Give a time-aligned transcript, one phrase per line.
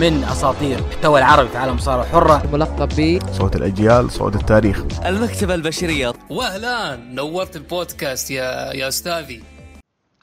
[0.00, 4.84] من أساطير المحتوى العربي في عالم المصارعه الحره ملقب ب صوت الأجيال صوت التاريخ.
[5.06, 6.12] المكتبة البشرية.
[6.30, 9.44] واهلا نورت البودكاست يا يا أستاذي.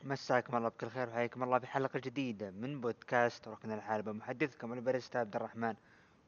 [0.03, 5.35] مساكم الله بكل خير وحياكم الله بحلقة جديدة من بودكاست ركن الحلبة محدثكم الباريستا عبد
[5.35, 5.73] الرحمن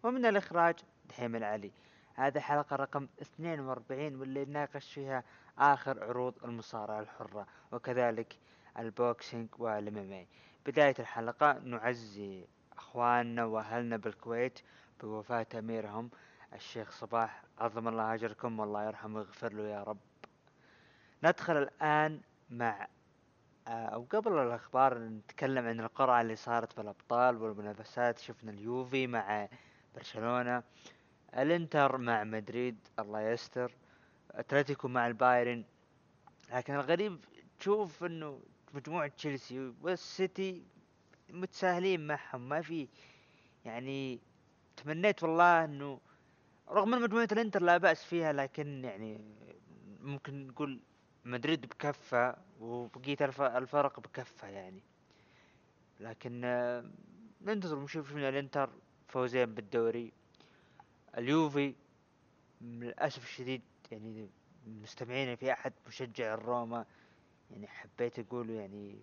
[0.04, 0.76] ومن الإخراج
[1.10, 1.72] دحيم العلي.
[2.16, 5.24] هذه حلقة رقم 42 واللي نناقش فيها
[5.60, 8.36] آخر عروض المصارعة الحرة وكذلك
[8.80, 10.28] البوكسينج والميمي
[10.66, 12.46] بداية الحلقة نعزي
[12.94, 14.60] أخواننا وأهلنا بالكويت
[15.02, 16.10] بوفاة أميرهم
[16.54, 19.98] الشيخ صباح عظم الله أجركم والله يرحمه ويغفر له يا رب.
[21.24, 22.88] ندخل الآن مع
[23.68, 28.20] آه، أو قبل الأخبار نتكلم عن القرعة اللي صارت بالأبطال والمنافسات.
[28.20, 29.48] شفنا اليوفي مع
[29.96, 30.64] برشلونة
[31.38, 33.72] الإنتر مع مدريد الله يستر
[34.32, 35.64] أتلتيكو مع البايرن.
[36.54, 37.20] لكن الغريب
[37.60, 38.40] تشوف إنه
[38.74, 40.64] مجموعة تشيلسي والسيتي
[41.34, 42.88] متساهلين معهم ما في
[43.66, 44.20] يعني
[44.78, 46.00] تمنيت والله إنه
[46.70, 49.22] رغم ان مجموعة الإنتر لا بأس فيها لكن يعني
[50.02, 50.80] ممكن نقول
[51.26, 54.82] مدريد بكفة وبقية الف- الفرق بكفة يعني.
[56.00, 56.86] لكن آه،
[57.42, 58.70] ننتظر ونشوف من الإنتر
[59.08, 60.12] فوزين بالدوري.
[61.18, 61.76] اليوفي
[62.62, 64.30] للأسف الشديد يعني
[64.68, 66.86] مستمعين في أحد مشجع الروما
[67.52, 68.96] يعني حبيت أقول يعني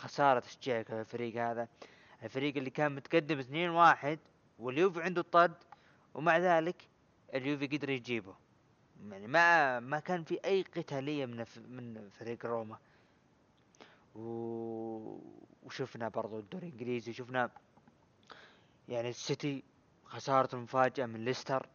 [0.00, 1.68] خسارة تشجيعك الفريق هذا.
[2.22, 4.18] الفريق اللي كان متقدم اثنين واحد
[4.58, 5.54] واليوفي عنده الطرد
[6.14, 6.88] ومع ذلك
[7.34, 8.34] اليوفي قدر يجيبه.
[9.10, 12.78] يعني ما ما كان في أي قتالية من من فريق روما.
[14.14, 14.20] و...
[15.62, 17.50] وشفنا برضو الدوري الإنجليزي شفنا
[18.88, 19.62] يعني السيتي
[20.04, 21.66] خسارة مفاجئة من ليستر.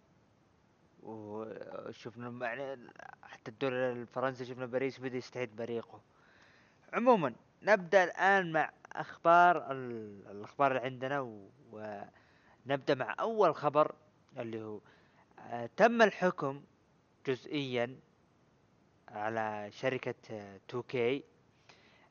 [1.04, 2.92] وشفنا يعني
[3.24, 6.02] حتى الدوري الفرنسي شفنا باريس بدأ يستعيد بريقه.
[6.94, 10.22] عموما نبدأ الآن مع أخبار ال...
[10.32, 11.42] الأخبار اللي عندنا.
[11.72, 13.96] ونبدأ مع أول خبر
[14.38, 14.80] اللي هو
[15.40, 16.64] آه تم الحكم
[17.28, 18.00] جزئيا
[19.08, 20.16] على شركة
[20.74, 20.96] 2K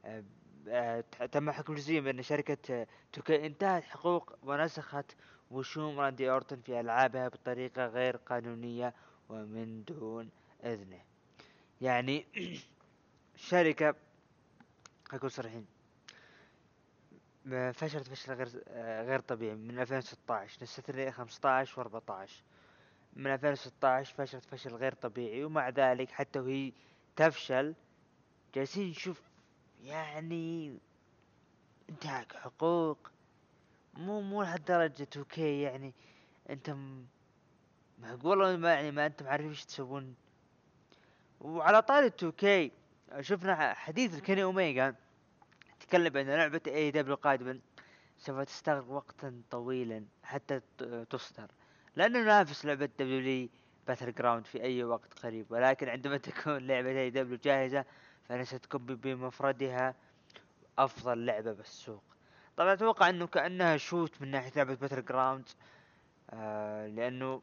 [0.05, 0.25] آه،
[0.69, 2.87] آه، تم حكم جزئيا بأن شركة
[3.17, 5.17] 2K انتهت حقوق ونسخت
[5.51, 8.95] وشوم راندي أورتون في ألعابها بطريقة غير قانونية
[9.29, 10.31] ومن دون
[10.65, 11.01] إذنه
[11.81, 12.27] يعني
[13.37, 13.95] شركة
[15.13, 15.67] أكون صريحين.
[17.73, 18.49] فشلت فشل غير
[19.07, 19.55] غير طبيعي.
[19.55, 22.31] من 2016 نستثني 15 و14
[23.17, 25.45] من 2016 فشلت فشل غير طبيعي.
[25.45, 26.73] ومع ذلك حتى وهي
[27.17, 27.75] تفشل
[28.55, 29.21] جالسين نشوف
[29.83, 30.79] يعني
[31.91, 32.99] انتهاك حقوق.
[33.95, 35.09] مو مو لهالدرجة.
[35.17, 35.93] okay يعني
[36.51, 37.05] أنت م-
[37.99, 40.15] معقول ما يعني ما أنتم عارفين إيش تسوون.
[41.41, 42.71] وعلى طاري 2K
[43.21, 44.95] شفنا حديث لكيني اوميجا
[45.81, 47.61] تكلم بأن لعبة AEW قادما
[48.19, 50.61] سوف تستغرق وقتا طويلا حتى
[51.11, 51.51] تصدر.
[51.97, 53.49] لأنه ينافس لعبة WWE
[53.87, 57.85] Battleground في أي وقت قريب ولكن عندما تكون لعبة AEW جاهزة
[58.29, 59.95] فانها ستكون بمفردها
[60.79, 62.03] أفضل لعبة بالسوق.
[62.57, 65.49] طبعا أتوقع إنه كأنها shoot من ناحية لعبة Battleground
[66.31, 67.43] آه لأنه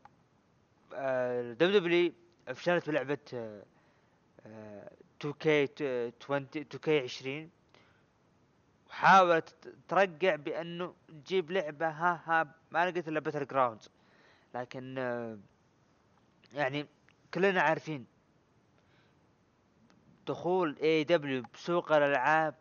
[0.93, 3.63] آه WWE فشلت بلعبة آه
[4.45, 4.91] آه
[5.23, 5.47] 2K
[6.21, 7.49] 20 2K 20
[8.89, 13.81] وحاولت ترقع بأنه تجيب لعبة ها ها ما لقيت إلا Battleground
[14.55, 14.97] لكن
[16.53, 16.87] يعني
[17.33, 18.05] كلنا عارفين
[20.27, 22.55] دخول AEW بسوق الألعاب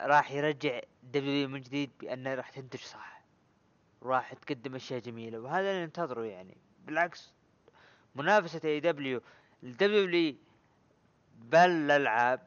[0.00, 3.22] راح يرجع WWE من جديد بأنه راح تنتج صح
[4.02, 6.56] راح تقدم أشياء جميلة وهذا اللي ننتظره يعني.
[6.86, 7.32] بالعكس
[8.14, 9.20] منافسة اي دبليو
[9.62, 10.36] الدبليو
[11.42, 12.40] بالالعاب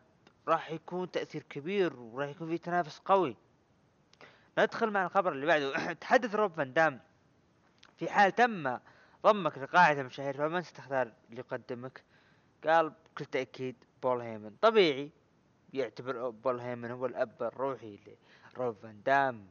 [0.48, 3.36] راح يكون تأثير كبير وراح يكون في تنافس قوي.
[4.58, 5.94] ندخل مع الخبر اللي بعده.
[6.02, 7.00] تحدث روب فان دام.
[7.98, 8.78] في حال تم
[9.24, 12.04] ضمك لقاعدة المشاهير فمن ستختار اللي يقدمك.
[12.68, 14.56] قال بكل تأكيد بول هيمن.
[14.62, 15.12] طبيعي
[15.74, 18.00] يعتبر بول هيمن هو الأب الروحي
[18.58, 19.48] لروب فان دام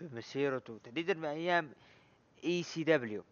[0.00, 1.72] بمسيرته تحديدا من أيام
[2.44, 3.24] ECW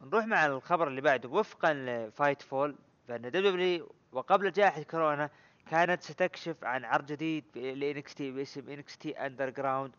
[0.00, 1.28] نروح مع الخبر اللي بعده.
[1.28, 2.76] وفقا ل Fightful
[3.08, 5.30] فان WWE وقبل جائحة كورونا
[5.70, 9.92] كانت ستكشف عن عرض جديد ل NXT باسم NXT Underground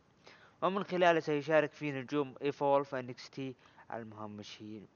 [0.61, 3.55] ومن خلاله سيشارك فيه نجوم Evolve و NXT
[3.93, 4.87] المهمشين.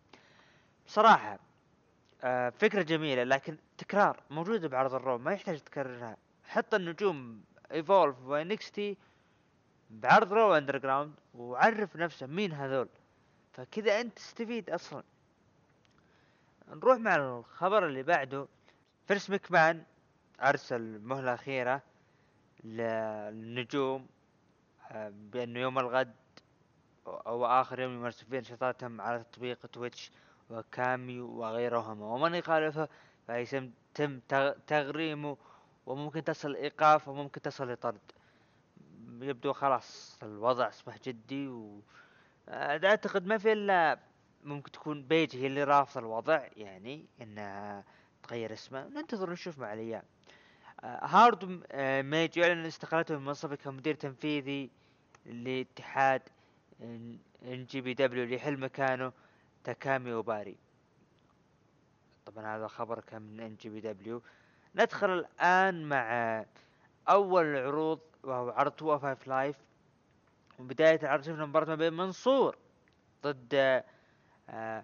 [0.88, 1.40] بصراحة
[2.24, 6.18] آه فكرة جميلة لكن تكرار موجودة بعرض ال Raw ما يحتاج تكررها.
[6.44, 7.42] حط النجوم
[7.72, 8.98] Evolve و NXT
[9.90, 12.90] بعرض Raw Underground وعرف نفسه مين هذول.
[13.54, 15.04] فكذا أنت تستفيد أصلا.
[16.70, 18.48] نروح مع الخبر اللي بعده.
[19.08, 19.84] فينس مكمان
[20.42, 21.82] أرسل مهلة أخيرة
[22.64, 24.08] للنجوم
[24.92, 26.14] آه، بأنه يوم الغد
[27.08, 30.12] أو آخر يوم يمارسون فيه نشاطاتهم على تطبيق Twitch
[30.50, 32.06] و Cameo وغيرهما.
[32.06, 32.88] ومن يخالفه
[33.28, 35.38] فيتم تم تغ- تغريمه
[35.86, 38.00] وممكن تصل إيقاف وممكن تصل لطرد.
[39.22, 41.80] يبدو خلاص الوضع أصبح جدي و
[42.50, 44.00] آه، أعتقد ما في إلا
[44.44, 47.84] ممكن تكون بيج هي اللي رافضه الوضع يعني إنها
[48.28, 50.04] تغير اسمه ننتظر نشوف مع الأيام.
[50.84, 54.70] آه، هارولد آه، ميج يعلن استقالته من منصبه كمدير تنفيذي
[55.26, 56.22] لاتحاد
[56.82, 59.12] NJPW ليحل مكانه
[59.64, 60.58] تاكامي اوباري
[62.26, 64.22] طبعا هذا خبر كان من NJPW
[64.76, 66.46] ندخل الآن مع
[67.10, 69.56] أول العروض وهو عرض 205 Live
[70.60, 72.58] وبداية العرض شفنا مباراة ما بين منصور
[73.24, 73.84] ضد
[74.50, 74.84] آه،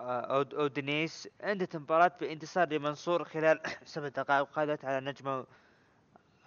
[0.00, 5.46] أو توني نيس انتهت المباراة بانتصار لمنصور خلال سبع دقائق وخذت على نجمة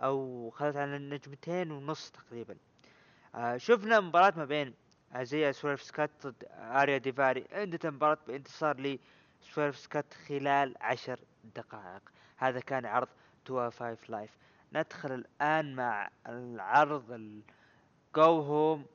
[0.04, 2.56] أو خذت على نجمتين ونص تقريبا.
[3.36, 4.74] آه، شفنا مباراة ما بين
[5.14, 7.42] ايزايا سويرف سكات ضد آريا ديفاري.
[7.42, 8.98] انتهت المباراة بانتصار
[9.42, 11.20] لسويرف سكات خلال عشر
[11.56, 12.02] دقائق.
[12.38, 13.08] هذا كان عرض
[13.50, 14.32] 205 Live.
[14.74, 18.86] ندخل الآن مع العرض ال go home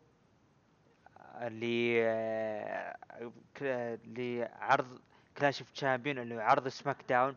[4.06, 5.00] لعرض
[5.38, 7.37] Clash of Champions اللي عرض SmackDown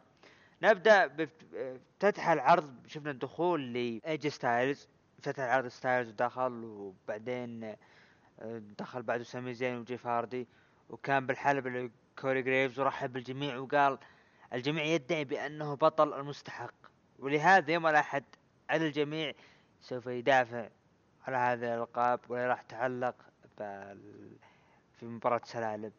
[0.61, 4.87] نبدا بافتتاح العرض شفنا الدخول ل AJ ستايلز
[5.21, 10.47] فتح العرض ستايلز ودخل وبعدين آه، دخل بعده سامي زين وجيف هاردي.
[10.89, 13.97] وكان بالحلبة اللي كوري جريفز ورحب بالجميع وقال
[14.53, 16.73] الجميع يدعي بأنه بطل المستحق.
[17.19, 18.23] ولهذا يوم الأحد
[18.69, 19.33] على الجميع
[19.81, 20.69] سوف يدافع
[21.27, 23.15] على هذا الألقاب ولا راح تعلق.
[24.99, 25.91] في مباراة سلالم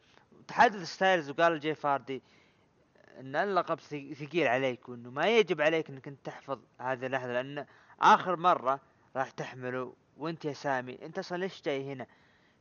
[0.49, 2.23] تحدث ستايلز وقال لجيف هاردي
[3.21, 7.67] إن اللقب ثق- ثقيل عليك وإنه ما يجب عليك إنك أنت تحفظ هذه اللحظة لأن
[8.01, 8.81] آخر مرة
[9.17, 10.99] راح تحمله وأنت يا سامي.
[11.07, 12.07] أنت أصلا ليش جاي هنا؟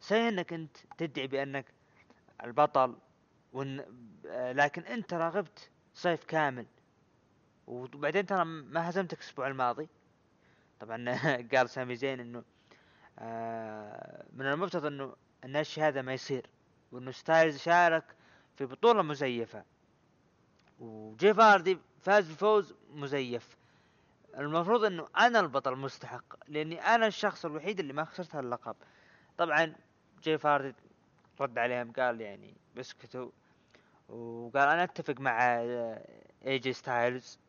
[0.01, 1.65] صحيح إنك أنت تدعي بأنك
[2.43, 2.95] البطل
[3.55, 6.65] آه، لكن أنت ترا غبت صيف كامل.
[7.67, 9.87] وبعدين ترى ما هزمتك الأسبوع الماضي.
[10.79, 11.05] طبعا
[11.55, 12.43] قال سامي زين إنه
[13.19, 16.50] آه، من المفترض إنه إن هذا ما يصير
[16.92, 18.04] وإنه ستايلز شارك
[18.56, 19.63] في بطولة مزيفة.
[20.80, 23.57] وجيف هاردي فاز بفوز مزيف.
[24.38, 28.75] المفروض إنه أنا البطل المستحق لأني أنا الشخص الوحيد اللي ما خسرت هاللقب.
[29.38, 29.75] طبعا
[30.24, 30.75] جيف هاردي
[31.39, 33.30] رد عليهم قال يعني بسكتوا
[34.10, 35.60] وقال أنا أتفق مع
[36.45, 37.39] اي جي ستايلز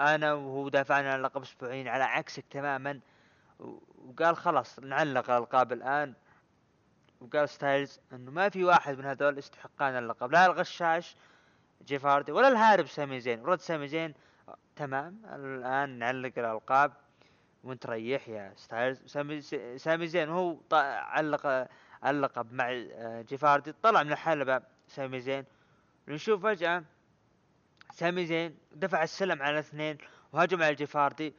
[0.00, 3.00] أنا وهو دافعنا عن اللقب أسبوعين على عكسك تماما.
[3.58, 6.14] وقال خلاص نعلق الألقاب الآن.
[7.20, 11.16] وقال ستايلز إنه ما في واحد من هذول يستحقان اللقب لا الغشاش
[11.84, 13.40] جيف هاردي ولا الهارب سامي زين.
[13.40, 14.14] ورد سامي زين
[14.76, 16.92] تمام الآن نعلق الألقاب
[17.64, 19.02] وانت ريح يا ستايلز.
[19.06, 19.40] سامي
[19.78, 21.68] سامي زين هو علق
[22.06, 25.44] اللقب مع آه، جيف هاردي طلع من الحلبة سامي زين.
[26.08, 26.84] نشوف فجأة
[27.92, 29.98] سامي زين دفع السلم على الاثنين
[30.32, 31.34] وهجم على جيف هاردي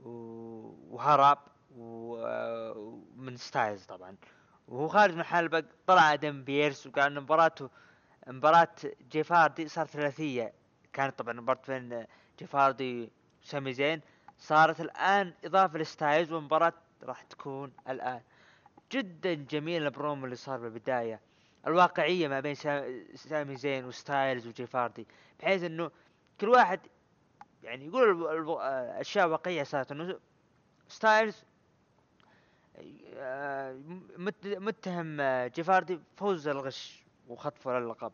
[0.00, 1.38] وهرب.
[1.76, 4.16] ومن ستايلز طبعا.
[4.68, 7.70] وهو خارج من الحلبة طلع آدم بيرس وقال ان مباراته
[8.26, 8.68] مباراة
[9.10, 10.52] جيف هاردي صارت ثلاثية.
[10.92, 12.06] كانت طبعا مباراة بين
[12.38, 13.10] جيف هاردي
[13.42, 14.00] وسامي زين.
[14.38, 18.20] صارت الآن إضافة لستايلز والمباراة راح تكون الآن
[18.92, 21.20] جدا جميل البرومو اللي صار بالبداية.
[21.66, 25.06] الواقعية ما بين سا- سامي زين وستايلز وجيف هاردي
[25.40, 25.90] بحيث إنه
[26.40, 26.80] كل واحد
[27.62, 28.46] يعني يقول
[29.00, 30.18] أشياء واقعية صارت إنه
[30.88, 31.44] ستايلز
[34.58, 38.12] متهم آه، جيف هاردي بفوز الغش وخطفه للقب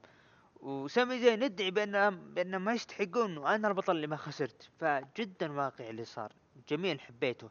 [0.60, 4.70] وسامي زين يدعي بانهم بانهم ما يستحقون انه أنا البطل اللي ما خسرت.
[4.80, 6.32] فجدا واقعي اللي صار.
[6.68, 7.50] جميل حبيته.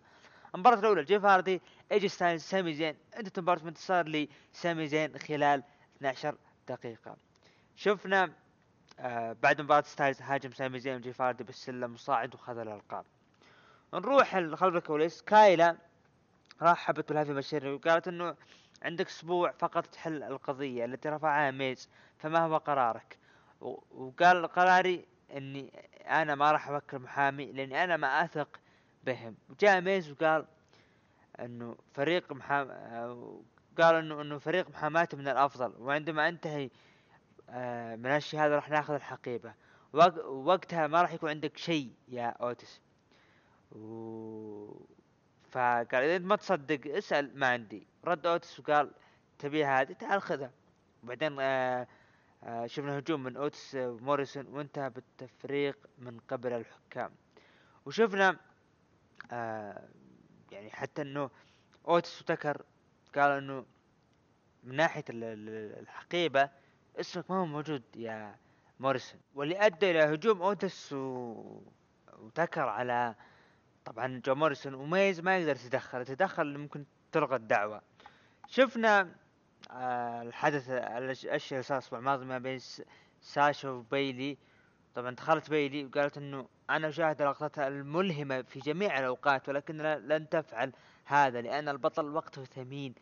[0.55, 2.95] المباراة الأولى جيف هاردي اي جي ستايلز سامي زين.
[3.17, 4.07] انتهت المباراة بانتصار
[4.53, 5.63] لسامي زين خلال
[5.97, 6.35] 12
[6.69, 7.17] دقيقة.
[7.75, 8.31] شفنا
[8.99, 13.05] آه بعد مباراة ستايلز هاجم سامي زين وجيف هاردي بالسلم وصاعد وخذ الألقاب.
[13.93, 15.21] نروح خلف الكواليس.
[15.21, 15.77] كايلا
[16.61, 18.35] رحبت بال Heavy Machinery وقالت إنه
[18.81, 23.17] عندك أسبوع فقط تحل القضية التي رفعها ميز فما هو قرارك.
[23.61, 25.05] وقال قراري
[25.37, 25.73] إني
[26.07, 28.59] أنا ما راح اوكل محامي لأني أنا ما أثق
[29.03, 29.35] بهم.
[29.49, 30.45] وجاء ميز وقال
[31.39, 32.67] إنه فريق محام
[33.81, 36.69] قال إنه إنه فريق محاماته من الأفضل وعندما أنتهي
[37.49, 39.53] آه، من الشيء هذا راح ناخذ الحقيبة.
[39.93, 42.81] وق- وقتها ما راح يكون عندك شيء يا أوتس.
[43.71, 44.85] و...
[45.51, 47.87] فقال إذا ما تصدق اسأل ما عندي.
[48.05, 48.91] رد أوتس وقال
[49.39, 50.51] تبيها هذه؟ تعال خذها.
[51.03, 51.87] وبعدين آه
[52.43, 57.11] آه شفنا هجوم من أوتس وموريسون وانتهى بالتفريق من قبل الحكام.
[57.85, 58.37] وشفنا
[59.31, 59.87] آه
[60.51, 61.29] يعني حتى إنه
[61.87, 62.61] أوتس وتكر
[63.15, 63.65] قالوا إنه
[64.63, 66.49] من ناحية ال- ال- الحقيبة
[66.99, 68.35] اسمك ما هو موجود يا
[68.79, 69.19] موريسون.
[69.35, 71.33] واللي أدى إلى هجوم أوتس و...
[72.19, 73.15] وتكر على
[73.87, 77.81] طبعا جو موريسون وميز ما يقدر يتدخل يتدخل ممكن تلغى الدعوة.
[78.47, 79.15] شفنا
[79.71, 82.59] آه الحدث الأشياء اللي الأسبوع الماضي ما بين
[83.21, 84.37] ساشا وبيلي.
[84.95, 90.73] طبعا دخلت بيلي وقالت إنه أنا أشاهد لقطتها الملهمة في جميع الأوقات ولكنها لن تفعل
[91.05, 92.95] هذا لأن البطل وقته ثمين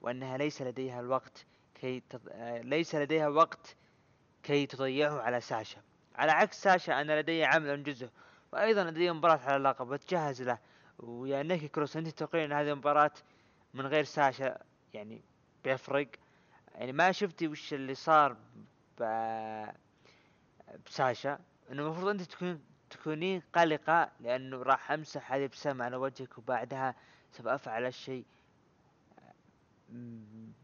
[0.00, 2.20] وأنها ليس لديها الوقت كي تض...
[2.28, 3.76] آه، ليس لديها وقت
[4.42, 5.80] كي تضيعه على ساشا.
[6.14, 8.10] على عكس ساشا أنا لدي عمل انجزه
[8.52, 10.58] وأيضا لدي مباراة على اللقب وأتجهز له.
[10.98, 13.12] ويا نيكي كروس انت تقولين إن هذه المباراة
[13.74, 14.58] من غير ساشا
[14.94, 15.22] يعني
[15.64, 16.08] بيفرق.
[16.74, 18.36] يعني ما شفتي وش اللي صار
[18.98, 19.04] ب...
[20.86, 21.38] بساشا.
[21.70, 26.94] إنه المفروض أنت تكون تكونين قلقة لأنه راح أمسح هذه الابتسامة على وجهك وبعدها
[27.32, 28.24] سوف أفعل الشيء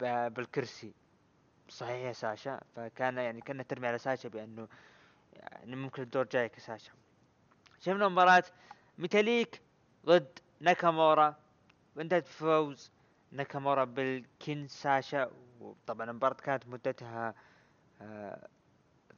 [0.09, 0.93] بالكرسي.
[1.69, 4.69] صحيح يا ساشا؟ فكان يعني كأنها ترمي على ساشا بأنه
[5.33, 6.93] يعني ممكن الدور جايك يا ساشا
[7.81, 8.45] شفنا مباراة
[8.99, 9.63] ميتاليك
[10.07, 11.37] ضد ناكامورا.
[11.97, 12.91] وانتهت بفوز
[13.33, 15.31] ناكامورا بال Kinshasa
[15.61, 17.35] وطبعا المباراة كانت مدتها
[18.01, 18.49] آه،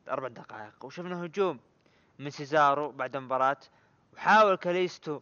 [0.09, 0.85] أربع دقائق.
[0.85, 1.61] وشفنا هجوم
[2.19, 3.61] من سيزارو بعد المباراة.
[4.15, 5.21] وحاول كاليستو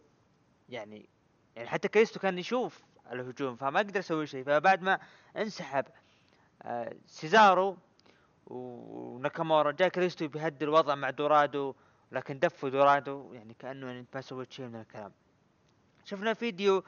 [0.69, 1.09] يعني
[1.55, 4.43] يعني حتى كاليستو كان يشوف الهجوم فما قدر يسوي شيء.
[4.43, 4.99] فبعد ما
[5.37, 5.85] انسحب
[6.61, 7.77] آه، سيزارو
[8.47, 11.75] وناكامورا جاء كاليستو بيهدي الوضع مع دورادو
[12.11, 15.11] لكن دفوا دورادو يعني كأنه يعني ما سويت شيء من الكلام.
[16.05, 16.83] شفنا فيديو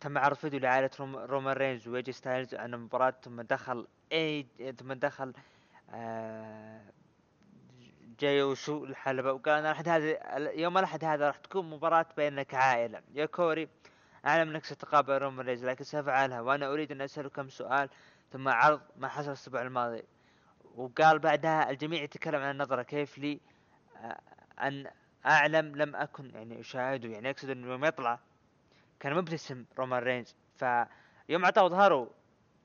[0.00, 4.46] تم عرض فيديو لعائلة روم- رومان رينز ويجي ستايلز عن المباراة ثم دخل اي
[4.78, 5.32] ثم دخل
[5.90, 6.80] آه،
[8.20, 9.32] جاي أوسو الحلبة.
[9.32, 13.68] وقال أنا الاحد هذا يوم الأحد هذا راح تكون مباراة بيننا كعائلة يا كوري
[14.26, 17.88] أعلم أنك ستقابل رومان رينز لكن سأفعلها وأنا أريد أن أسأله كم سؤال
[18.32, 20.02] ثم عرض ما حصل الأسبوع الماضي.
[20.76, 23.40] وقال بعدها الجميع يتكلم عن النظرة كيف لي
[23.96, 24.20] آه،
[24.60, 24.90] أن
[25.26, 28.18] أعلم لم أكن يعني أشاهده يعني أقصد أنه يوم يطلع.
[29.00, 30.36] كان مبتسم رومان رينز.
[30.56, 32.10] فيوم اعطاه ظهره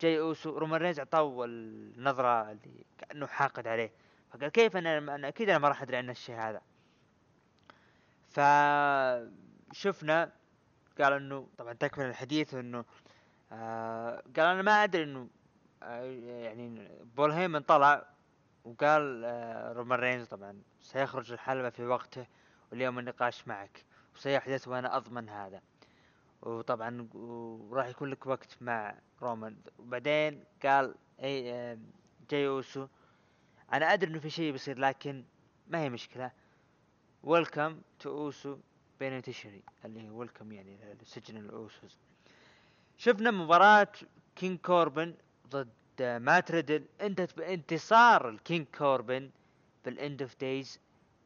[0.01, 3.91] جاي اوسو رومان رينز اعطاه النظرة اللي كأنه حاقد عليه.
[4.31, 6.61] فقال كيف أنا أنا أكيد أنا ما راح أدري عن الشيء هذا.
[9.71, 10.31] فشفنا
[11.01, 12.85] قال إنه طبعا تكمل الحديث إنه
[13.51, 15.27] آه قال أنا ما أدري إنه
[15.85, 16.87] يعني
[17.17, 18.07] بول هيمن طلع
[18.63, 22.27] وقال آه رومان رينز طبعا سيخرج الحلبة في وقته
[22.71, 25.61] واليوم النقاش معك وسيحدث وأنا أضمن هذا.
[26.41, 29.57] وطبعا وراح يكون لك وقت مع رومان.
[29.79, 31.77] وبعدين قال إي آه،
[32.29, 32.87] جاي أوسو
[33.73, 35.23] أنا أدري إنه في شيء بيصير لكن
[35.67, 36.31] ما هي مشكلة.
[37.23, 38.57] welcome to Uso
[38.99, 41.97] Penitentiary اللي هو welcome يعني لسجن الاوسوس
[42.97, 43.87] شفنا مباراة
[44.35, 45.15] كينج كوربن
[45.49, 45.69] ضد
[46.01, 46.85] مات ريدل.
[47.01, 49.29] انتهت بانتصار الكينج كوربن
[49.85, 50.79] بال End of Days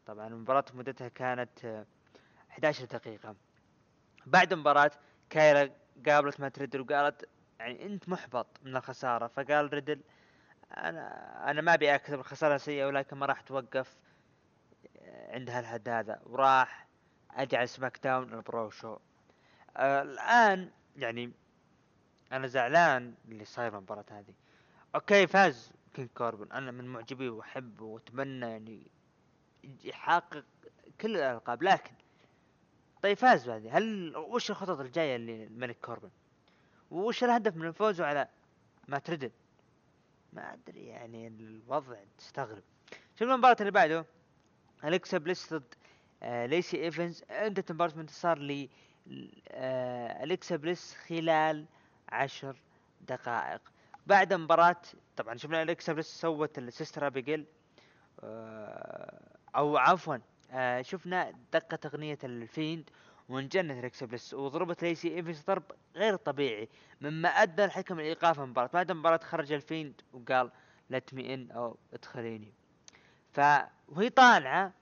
[0.06, 1.86] طبعا المباراة مدتها كانت آه،
[2.52, 3.36] 11 دقيقة.
[4.26, 4.92] بعد المباراة
[5.30, 5.72] كايلا
[6.08, 9.28] قابلت مات ريدل وقالت يعني أنت محبط من الخسارة.
[9.28, 10.02] فقال ريدل
[10.78, 13.98] أنا أنا ما أبي اكذب الخسارة سيئة ولكن ما راح توقف
[14.98, 16.20] آه، عند هالحد هذا.
[16.26, 16.88] وراح
[17.32, 18.98] أجعل سماك داون ال bro show
[19.78, 21.32] آه الآن يعني
[22.32, 24.34] أنا زعلان اللي صاير بالمباراة هذه.
[24.96, 28.92] okay فاز كينج كوربن أنا من معجبيه واحبه وأتمنى يعني
[29.84, 30.44] يحقق
[31.02, 31.92] كل الألقاب لكن
[33.02, 36.10] طيب فاز هذه هل وش الخطط الجاية للملك كوربن
[36.92, 38.28] وش الهدف من فوزه على
[38.88, 39.32] مات ريدل
[40.34, 42.64] ما أدري يعني الوضع تستغرب.
[43.20, 44.06] شوف المباراة اللي بعده.
[44.84, 45.74] أليكسا بليس ضد
[46.24, 47.24] آه ليسي إيفنز.
[47.30, 48.70] انتهت المباراة بانتصار ل
[49.48, 51.66] آه أليكسا بليس خلال
[52.12, 52.62] عشر
[53.02, 53.62] دقائق.
[54.08, 54.82] بعد مباراة
[55.18, 57.46] طبعا شفنا أليكسا بليس سوت ال Sister Abigail
[58.24, 60.18] آه أو عفوا
[60.52, 62.90] آه شفنا دقت اغنية الفيند
[63.30, 65.64] وانجنت أليكسا بليس وضربت ليسي ايفنز ضرب
[65.96, 66.70] غير طبيعي
[67.02, 68.70] مما أدى الحكم لإيقاف المباراة.
[68.74, 70.52] بعد المباراة خرج الفيند وقال
[70.90, 72.54] let me in أو ادخليني.
[73.32, 73.40] ف
[73.88, 74.74] وهي طالعة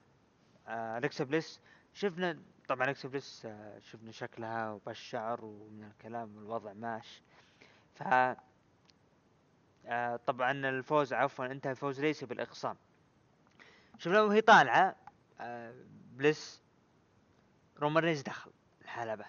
[0.66, 1.60] آه أليكسا بليس
[1.94, 7.22] شفنا طبعا اليكسا بليس آه شفنا شكلها وبالشعر ومن الكلام الوضع ماش
[7.94, 8.02] ف
[9.86, 12.76] آه طبعا الفوز عفوا انتهى فوز ليسي بالاخصام
[13.98, 14.96] شفنا وهي طالعة
[15.40, 15.74] آه
[16.12, 16.62] بليس
[17.78, 18.50] رومان رينز دخل
[18.82, 19.24] الحلبة.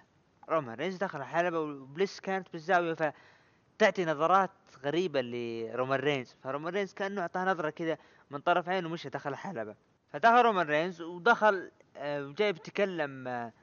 [0.50, 4.52] رومان رينز دخل الحلبة وبليس كانت بالزاوية فتعطي نظرات
[4.84, 7.98] غريبة لرومان رينز فرومان رينز كأنه أعطاه نظرة كذا
[8.30, 9.76] من طرف عينه ومشى دخل الحلبة.
[10.10, 13.54] فدخل رومان رينز ودخل آه، وجاي بيتكلم آه،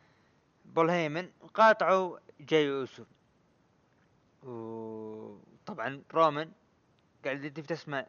[0.65, 3.05] بول هيمن قاطعوا جاي اوسو
[4.43, 6.53] وطبعا رومان
[7.25, 8.07] قاعد انت تسمع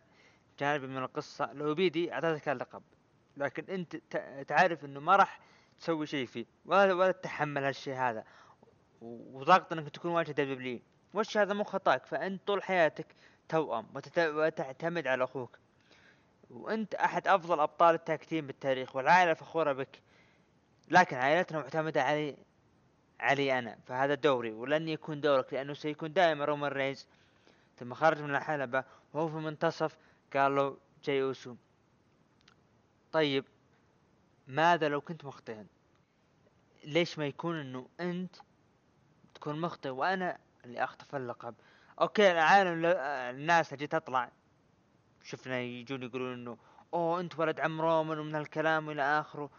[0.59, 1.53] جانب من القصة.
[1.53, 2.83] لو بيدي اعطيتك اللقب
[3.37, 3.95] لكن أنت
[4.47, 5.39] تعرف إنه ما راح
[5.79, 6.45] تسوي شيء فيه.
[6.65, 8.23] ولا ولا تتحمل هالشيء هذا.
[9.01, 10.79] وضغط إنك تكون واجهة دبليو
[11.13, 12.05] وش هذا؟ مو خطأك.
[12.05, 13.07] فأنت طول حياتك
[13.49, 15.59] توأم وتعتمد على أخوك.
[16.49, 20.01] وأنت أحد أفضل أبطال ال tag team بالتاريخ والعائلة فخورة بك.
[20.87, 22.37] لكن عائلتنا معتمدة علي
[23.19, 27.07] علي أنا فهذا دوري ولن يكون دورك لأنه سيكون دائما رومان رينز.
[27.77, 29.97] ثم خرج من الحلبة وهو في منتصف
[30.33, 31.55] قال له جاي أوسو.
[33.11, 33.45] طيب
[34.47, 35.65] ماذا لو كنت مخطئا؟
[36.83, 38.35] ليش ما يكون إنه أنت
[39.35, 41.55] تكون مخطئ وأنا اللي أخطف اللقب؟
[42.01, 42.85] okay العالم
[43.35, 44.31] الناس اللي تطلع.
[45.27, 46.57] شفنا يجون يقولون إنه
[46.93, 49.49] أوه أنت ولد عم رومان ومن هالكلام إلى آخره.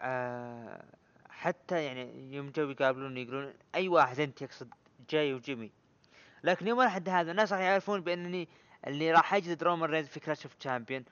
[0.00, 0.84] آه
[1.30, 4.74] حتى يعني يوم جو يقابلون يقولون أي واحد أنت يقصد
[5.10, 5.70] جاي وجيمي.
[6.44, 8.48] لكن يوم الحد هذا الناس راح يعرفون بأنني
[8.86, 11.04] اللي راح أجلد رومان رينز في Clash of Champions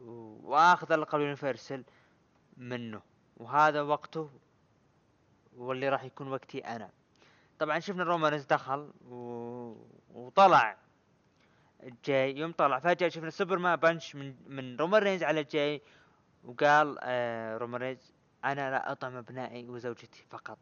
[0.00, 1.84] وآخذ اللقب ال Universal
[2.56, 3.02] منه.
[3.36, 4.30] وهذا وقته
[5.56, 6.90] واللي راح يكون وقتي أنا.
[7.58, 9.16] طبعا شفنا رومان دخل و...
[10.14, 10.85] وطلع.
[12.04, 15.82] جاي يوم طلع فجأة شفنا Superman punch من من رومان رينز على جاي
[16.44, 18.12] وقال آه رومان رينز
[18.44, 20.58] أنا لا أطعم أبنائي وزوجتي فقط.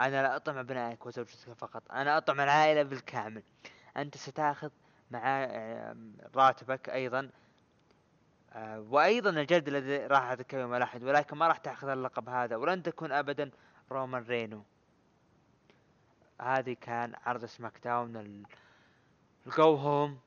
[0.00, 1.92] أنا لا أطعم أبنائك وزوجتك فقط.
[1.92, 3.42] أنا أطعم العائلة بالكامل.
[3.96, 4.70] أنت ستأخذ
[5.10, 5.96] مع آه،
[6.34, 7.30] راتبك أيضا.
[8.52, 12.82] آه، وأيضا الجلد الذي راح أذكره يوم الأحد ولكن ما راح تأخذ اللقب هذا ولن
[12.82, 13.50] تكون ابدا
[13.92, 14.64] رومان رينز.
[16.40, 18.42] هذه كان عرض SmackDown ال
[19.48, 20.18] go home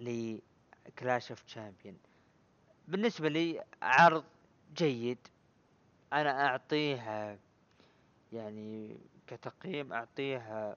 [0.00, 1.98] ل Clash of Champions
[2.88, 4.24] بالنسبة لي عرض
[4.76, 5.18] جيد.
[6.12, 7.38] أنا اعطيه
[8.32, 10.76] يعني كتقييم اعطيه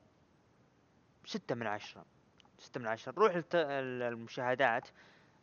[1.25, 2.05] ستة من عشرة.
[2.59, 3.11] ستة من عشرة.
[3.11, 4.87] نروح المشاهدات.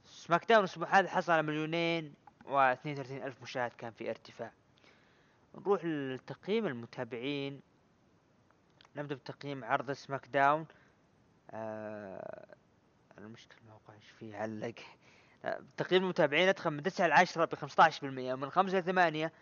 [0.06, 4.52] SmackDown الأسبوع هذا حصل على مليونين واثنين وثلاثين ألف مشاهد كان في ارتفاع.
[5.54, 7.60] نروح لتقييم المتابعين.
[8.96, 10.66] نبدأ بتقييم عرض SmackDown.
[11.54, 12.54] آه
[13.18, 14.74] المشكلة الموقع إيش فيه علق.
[15.44, 19.32] آه، تقييم المتابعين ادخل من 9 ل 10 ب 15% ومن 5 ل 8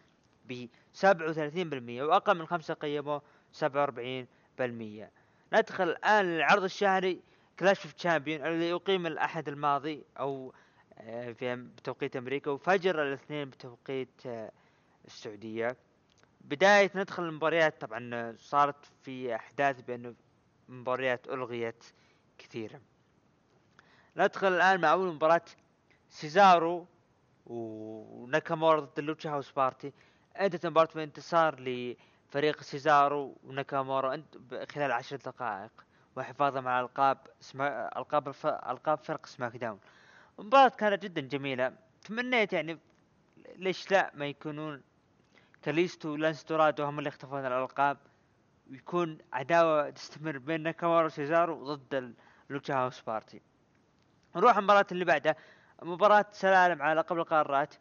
[0.44, 3.20] ب 37% وأقل من 5 قيموا
[3.52, 5.10] 47%
[5.52, 7.22] ندخل الآن للعرض الشهري
[7.58, 10.52] Clash of Champions الذي يقيم الأحد الماضي أو
[10.98, 14.52] آه، في بتوقيت أمريكا وفجر الاثنين بتوقيت آه،
[15.06, 15.76] السعودية.
[16.40, 20.14] بداية ندخل المباريات طبعا صارت في أحداث بانه
[20.68, 21.84] مباريات ألغيت.
[22.42, 22.80] كثيرا
[24.16, 25.44] ندخل الآن مع أول مباراة
[26.08, 26.86] سيزارو
[27.46, 29.92] وناكامورا ضد ال Lucha House Party.
[30.40, 34.22] انتهت المباراة بانتصار لفريق سيزارو وناكامورا
[34.70, 35.70] خلال عشر دقائق.
[36.16, 37.98] وحفاظهم على ألقاب سما...
[37.98, 38.46] ألقاب الف...
[38.46, 39.78] ألقاب فرق SmackDown.
[40.38, 41.72] المباراة كانت جدا جميلة.
[42.04, 42.78] تمنيت يعني
[43.56, 44.82] ليش لا؟ ما يكونون
[45.62, 47.98] كاليستو ولانس دورادو هم اللي يختفون الألقاب.
[48.70, 52.14] ويكون عداوة تستمر بين ناكامورا وسيزارو ضد
[52.48, 53.40] ال Lucha House Party.
[54.36, 55.36] نروح المباراة اللي بعدها.
[55.82, 57.74] مباراة سلالم على لقب القارات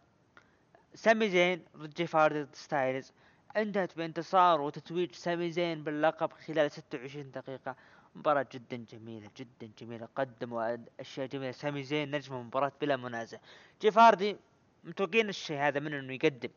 [0.95, 3.12] سامي زين ضد جيف هاردي ضد ستايلز.
[3.58, 7.76] انتهت بانتصار وتتويج سامي زين باللقب خلال 26 دقيقة.
[8.15, 10.08] مباراة جدا جميلة جدا جميلة.
[10.15, 11.52] قدموا أشياء جميلة.
[11.52, 13.38] سامي زين نجم المباراة بلا منازع.
[13.82, 14.38] جيف هاردي
[14.84, 16.50] متوقعين الشيء هذا منه إنه يقدم.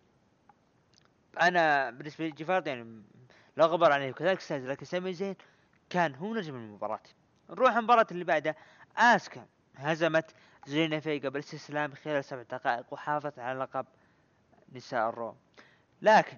[1.40, 3.02] أنا بالنسبة لي جيف هاردي يعني
[3.56, 5.36] لا غبار عليه وكذلك ستايلز لكن سامي زين
[5.90, 7.00] كان هو نجم المباراة.
[7.50, 8.54] نروح المباراة اللي بعدها.
[8.96, 10.34] آسكا هزمت
[10.66, 13.86] زيلينا فيجا بالاستسلام خلال سبع دقائق وحافظت على لقب
[14.72, 15.36] نساء ال Raw
[16.02, 16.36] لكن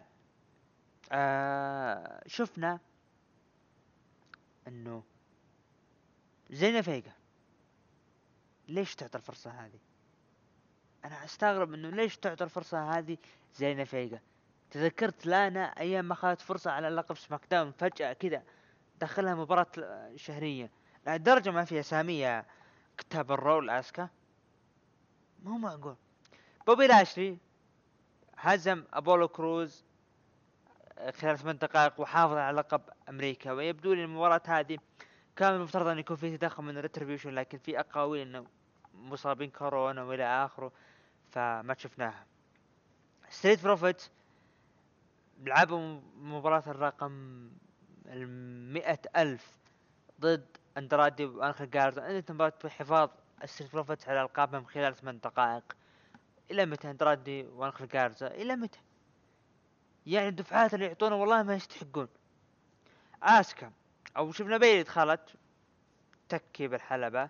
[1.12, 2.78] آه شفنا
[4.68, 5.02] إنه
[6.50, 7.12] زينة فيجا
[8.68, 9.78] ليش تعطى الفرصة هذه؟
[11.04, 13.18] أنا أستغرب إنه ليش تعطى الفرصة هذه
[13.54, 14.20] زينة فيجا
[14.70, 18.42] تذكرت لانا أيام ما أخذت فرصة على لقب سماك داون فجأة كذا
[19.00, 19.66] دخلها مباراة
[20.16, 20.70] شهرية.
[21.06, 22.46] لدرجة ما فيها سامية.
[22.98, 24.08] كتاب الرول أسكا.
[25.42, 25.96] مو معقول.
[26.66, 27.38] بوبي لاشلي
[28.36, 29.84] هزم أبولو كروز
[31.20, 33.52] خلال ثمان دقائق وحافظ على لقب أمريكا.
[33.52, 34.78] ويبدو لي المباراة هذه
[35.36, 38.46] كان المفترض أن يكون في تدخل من ريتريبيوشن لكن في أقاويل انه
[38.94, 40.72] مصابين كورونا وإلى آخره
[41.30, 42.26] فما شفناها.
[43.28, 44.02] ستريت بروفيت
[45.42, 47.48] لعبوا مباراة الرقم
[48.06, 49.58] المئة ألف
[50.20, 53.10] ضد اندرادي وانخل جارزا انتهت مباراة بحفاظ
[53.44, 55.76] الستريت بروفيتس على ألقابهم خلال ثمان دقائق.
[56.50, 58.78] إلى متى اندرادي وانخل جارزا إلى متى؟
[60.06, 62.08] يعني الدفعات اللي يعطونا والله ما يستحقون.
[63.22, 63.72] اسكا
[64.16, 65.34] أو شفنا بيلي دخلت.
[66.28, 67.28] تحكي بالحلبة.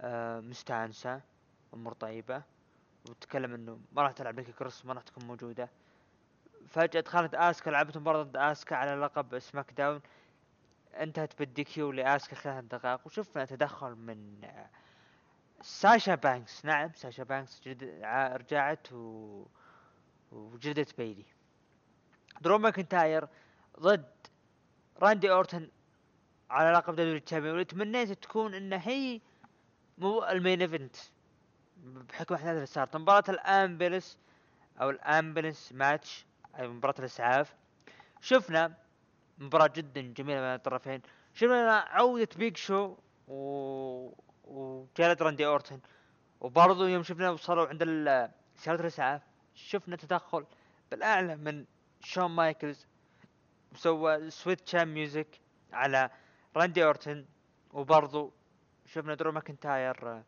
[0.00, 1.20] آه مستانسة.
[1.74, 2.42] أمور طيبة.
[3.10, 5.68] وتكلم إنه ما راح تلعب نيكي كروس ما راح تكون موجودة.
[6.68, 10.00] فجأة دخلت آسكا لعبت مباراة ضد آسكا على لقب سماك داون.
[11.02, 14.70] انتهت بال DQ لاسكا ثلاث دقائق وشفنا تدخل من آه،
[15.62, 16.64] ساشا بانكس.
[16.64, 18.00] نعم ساشا بانكس جد...
[18.02, 19.44] ع- رجعت و...
[20.32, 21.24] وجلدت بيلي.
[22.40, 23.28] درو ماكنتاير
[23.80, 24.10] ضد
[25.02, 25.68] راندي أورتن
[26.50, 29.20] على لقب W Champion واللي تمنيت تكون إن هي
[29.98, 30.96] مو ال main event
[31.84, 34.18] بحكم الاحداث اللي صارت مباراة ال ambulance
[34.80, 36.26] أو ال ambulance match
[36.58, 37.54] مباراة الإسعاف.
[38.20, 38.74] شفنا
[39.38, 41.02] مباراة جدا جميلة بين الطرفين.
[41.34, 42.96] شفنا عودة بيج شو
[43.28, 44.12] و
[44.44, 45.80] وجلد راندي أورتن.
[46.40, 47.82] وبرضه يوم شفنا وصلوا عند
[48.56, 49.22] سيارة الإسعاف
[49.54, 50.46] شفنا تدخل
[50.90, 51.64] بالأعلى من
[52.00, 52.86] شون مايكلز
[53.72, 55.40] وسوى sweet chin music
[55.72, 56.10] على
[56.56, 57.24] راندي أورتن.
[57.72, 58.32] وبرضو
[58.86, 60.22] شفنا درو ماكنتاير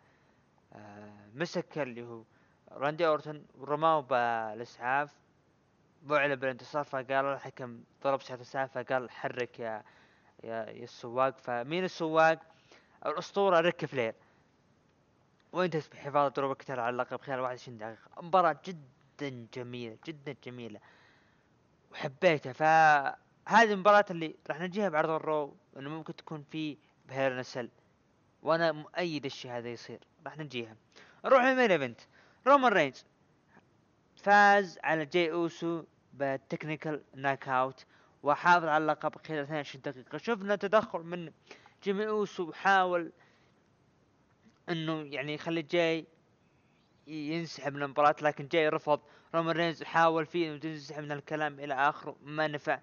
[0.72, 2.22] آه، مسك اللي هو
[2.72, 5.14] راندي أورتن ورماه بالإسعاف.
[6.02, 9.84] بعلى بالانتصار فقال الحكم ضرب ساعة الاسعاف فقال حرك يا
[10.44, 11.38] يا, يا السواق.
[11.38, 12.38] فمين السواق؟
[13.06, 14.14] الأسطورة ريك فلير.
[15.52, 18.22] وانتهت بحفاظ درو ماكنتاير على اللقب خلال 21 دقيقة.
[18.22, 20.80] مباراة جدا جميلة جدا جميلة.
[21.92, 27.46] وحبيتها فهذه المباراة اللي راح نجيها بعرض الرو انه ممكن تكون في ب Hell in
[27.46, 27.70] a Cell.
[28.42, 30.00] وأنا مؤيد الشيء هذا يصير.
[30.26, 30.76] راح نجيها.
[31.24, 32.00] نروح لل main event.
[32.46, 33.04] رومان رينز.
[34.22, 37.84] فاز على جاي أوسو بال technical knock out
[38.22, 40.18] وحافظ على اللقب خلال 22 دقيقة.
[40.18, 41.32] شفنا تدخل من
[41.84, 43.12] جيمي أوسو حاول
[44.68, 46.06] إنه يعني يخلي جاي
[47.06, 49.00] ينسحب من المباراة لكن جاي رفض.
[49.34, 52.80] رومان رينز حاول فيه إنه ينسحب من الكلام إلى آخره ما نفع.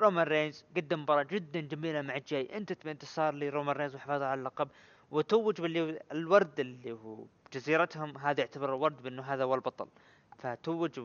[0.00, 4.68] رومان رينز قدم مباراة جدا جميلة مع جاي انتهت بانتصار لرومان رينز وحفاظه على اللقب؟
[5.10, 9.88] وتوج باللي الورد اللي هو جزيرتهم هذا يعتبر الورد بأنه هذا هو البطل.
[10.38, 11.00] فتوج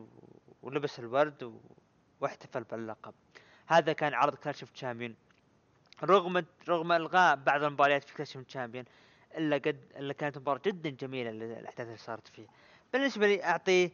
[0.61, 1.59] ولبس الورد.
[2.21, 3.13] واحتفل باللقب.
[3.67, 5.15] هذا كان عرض Clash of Champion
[6.03, 8.85] رغم رغم إلغاء بعض المباريات في Clash of Champion
[9.37, 12.47] إلا قد إلا كانت مباراة جدا جميلة ال- الاحداث اللي صارت فيه.
[12.93, 13.91] بالنسبة لي اعطيه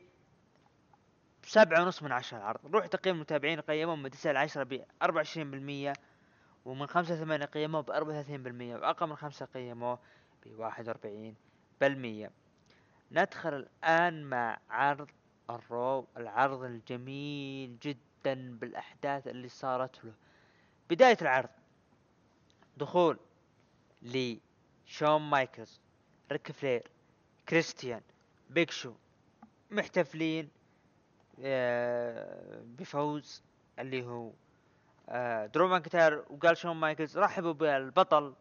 [1.43, 5.93] سبعة ونص من عشرة العرض روح تقييم المتابعين قيموه من تسعة لعشرة ب 24%
[6.65, 9.99] ومن خمسة ثمانية قيموه ب 34% وأقل من خمسة قيموه
[10.45, 10.71] ب
[12.27, 12.31] 41%
[13.11, 15.09] ندخل الآن مع عرض
[15.55, 20.13] الرو العرض الجميل جدا بالأحداث اللي صارت له.
[20.89, 21.49] بداية العرض
[22.77, 23.19] دخول
[24.01, 25.79] لشون مايكلز
[26.31, 26.91] ريك فلير
[27.49, 28.01] كريستيان
[28.49, 28.93] بيج شو
[29.71, 30.49] محتفلين
[31.43, 33.43] آه، بفوز
[33.79, 34.31] اللي هو
[35.09, 38.33] آه، درو ماكنتاير وقال شون مايكلز رحبوا بالبطل.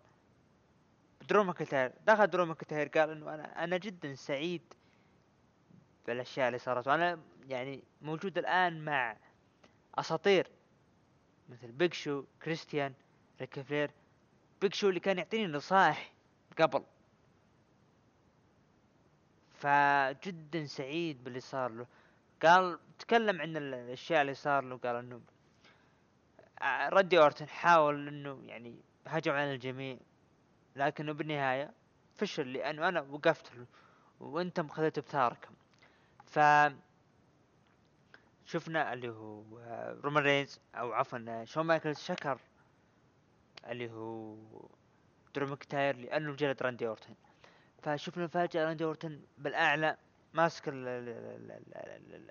[1.29, 4.62] درو ماكنتاير دخل درو ماكنتاير قال إنه أنا أنا جدا سعيد
[6.07, 6.88] بالأشياء اللي صارت.
[6.88, 9.17] وأنا يعني موجود الآن مع
[9.95, 10.47] أساطير
[11.49, 12.95] مثل بيج شو كريستيان
[13.41, 13.91] ريك فلير
[14.61, 16.12] بيج شو اللي كان يعطيني نصائح
[16.59, 16.85] قبل.
[19.55, 21.87] فجدا سعيد باللي صار له.
[22.43, 25.21] قال تكلم عن ال- الأشياء اللي صار له قال إنه
[26.61, 29.97] ع- راندي أورتن حاول إنه يعني هجم على الجميع
[30.77, 31.71] لكنه بالنهاية
[32.15, 33.67] فشل لأنه أنا وقفت له.
[34.21, 35.55] وأنتم خذيتوا بثاركم.
[36.33, 36.38] ف
[38.47, 42.38] شفنا اللي هو آه، رومان رينز أو عفوا آه، شون مايكلز شكر
[43.71, 44.37] اللي هو
[45.35, 47.14] درو ماكنتاير لأنه جلد راندي أورتن.
[47.83, 49.97] فشفنا فجأة راندي أورتن بالأعلى
[50.35, 52.31] ماسك ال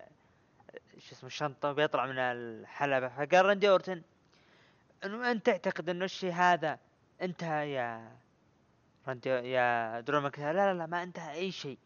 [0.97, 3.07] شو اسمه الشنطة بيطلع من الحلبة.
[3.07, 4.01] فقال راندي أورتن
[5.05, 6.79] إنه أنت تعتقد إنه الشيء هذا
[7.21, 8.17] انتهى يا
[9.07, 11.77] راندي يا درو ماكنتاير لا لا لا ما انتهى أي شيء.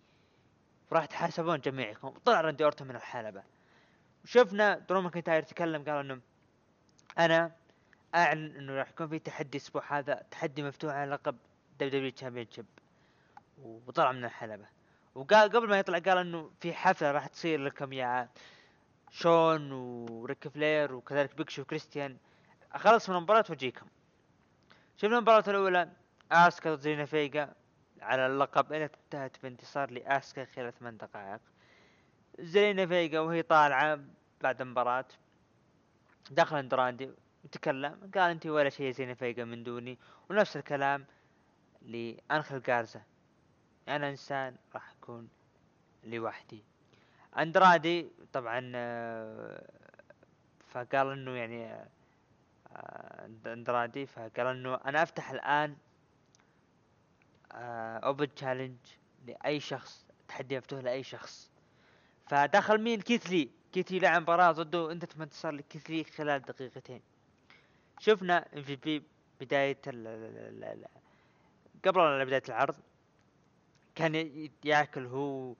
[0.95, 2.09] وراح تحاسبون جميعكم.
[2.09, 3.43] طلع راندي اورتن من الحلبة.
[4.23, 6.21] وشفنا درو ماكنتاير تكلم قال إنه
[7.17, 7.51] أنا
[8.15, 11.37] أعلن إنه راح يكون في تحدي الأسبوع هذا تحدي مفتوح على لقب
[11.79, 12.65] WW championship
[13.57, 14.65] وطلع من الحلبة.
[15.15, 18.29] وقال قبل ما يطلع قال إنه في حفلة راح تصير لكم يا
[19.11, 22.17] شون وريك فلير وكذلك بيج شو وكريستيان.
[22.73, 23.85] أخلص من المباراة وأجيكم.
[24.97, 25.89] شفنا المباراة الأولى
[26.31, 27.53] اسكا ضد زيلينا فيجا
[28.05, 31.39] على اللقب انتهت بانتصار لأسكا خلال ثمان دقائق.
[32.39, 33.99] زيلينا فيجا وهي طالعة
[34.41, 35.05] بعد المباراة
[36.31, 37.11] دخل اندرادي
[37.43, 38.11] وتكلم.
[38.15, 39.97] قال انت ولا شيء زيلينا فيجا من دوني.
[40.29, 41.05] ونفس الكلام
[41.81, 43.01] لانخل جارزا
[43.87, 45.29] أنا إنسان راح أكون
[46.03, 46.63] لوحدي.
[47.37, 49.63] اندرادي طبعا آه،
[50.67, 51.87] فقال إنه يعني
[52.75, 55.75] آه، اندرادي فقال إنه أنا أفتح الآن
[57.55, 58.77] open challenge
[59.27, 61.51] لأي شخص تحدي مفتوح لأي شخص.
[62.27, 63.49] فدخل مين؟ كيث لي.
[63.73, 67.01] كيث لي لعب مباراة ضده انتهت بانتصار لكيث لي خلال دقيقتين.
[67.99, 69.03] شفنا MVP
[69.41, 70.85] بداية ال ال ال
[71.85, 72.75] قبل بداية العرض
[73.95, 75.55] كان ياكل هو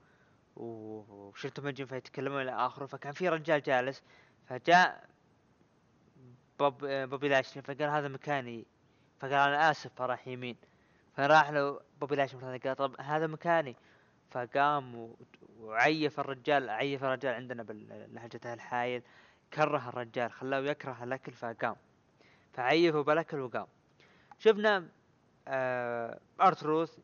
[0.56, 4.02] و- وشيلتون بنجامين فيتكلمون إلى آخره فكان في رجال جالس.
[4.48, 5.08] فجاء
[6.58, 8.64] بوب بوبي لاشلي فقال هذا مكاني.
[9.20, 10.56] فقال أنا آسف فراح يمين.
[11.16, 13.76] فراح له بوبي لاشلي مرة ثانية قال طب هذا مكاني.
[14.30, 15.14] فقام
[15.60, 19.02] وعيف الرجال عيف الرجال عندنا بلهجته الحايل
[19.54, 21.76] كره الرجال خلاه يكره الأكل فقام.
[22.52, 23.66] فعيفه بالأكل وقام.
[24.38, 24.88] شفنا
[25.48, 26.98] آه ارتروث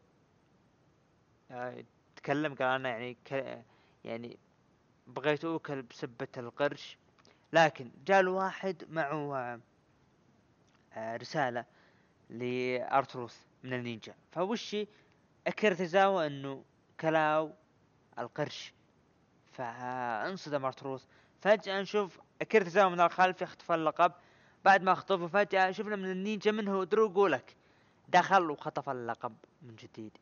[1.51, 1.85] آه
[2.16, 3.62] تكلم قال أنا يعني ك
[4.05, 4.38] يعني
[5.07, 6.98] بغيت أوكل بسبة القرش.
[7.53, 9.61] لكن جاء له واحد معه
[10.94, 11.64] آه، رسالة
[12.31, 14.14] لآر تروث من النينجا.
[14.33, 14.88] فوشي
[15.46, 16.64] اكيرا تيزاوا أنه
[17.01, 17.53] كلاو
[18.18, 18.72] القرش.
[19.53, 21.05] فانصدم آر تروث
[21.40, 24.12] فجأة نشوف اكيرا تيزاوا من الخلف يخطف اللقب.
[24.64, 27.57] بعد ما خطفه فجأة شفنا من النينجا منه درو جولاك
[28.09, 30.12] دخل وخطف اللقب من جديد.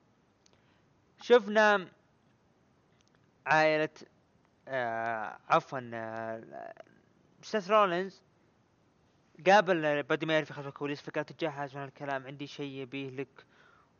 [1.20, 1.88] شفنا
[3.46, 3.88] عائلة
[4.68, 6.74] آه عفوا آه
[7.42, 8.22] سيث رولينز.
[9.48, 13.44] قابل بادي ميرفي خلف الكواليس فقال تجهز من الكلام عندي شيء يبيه لك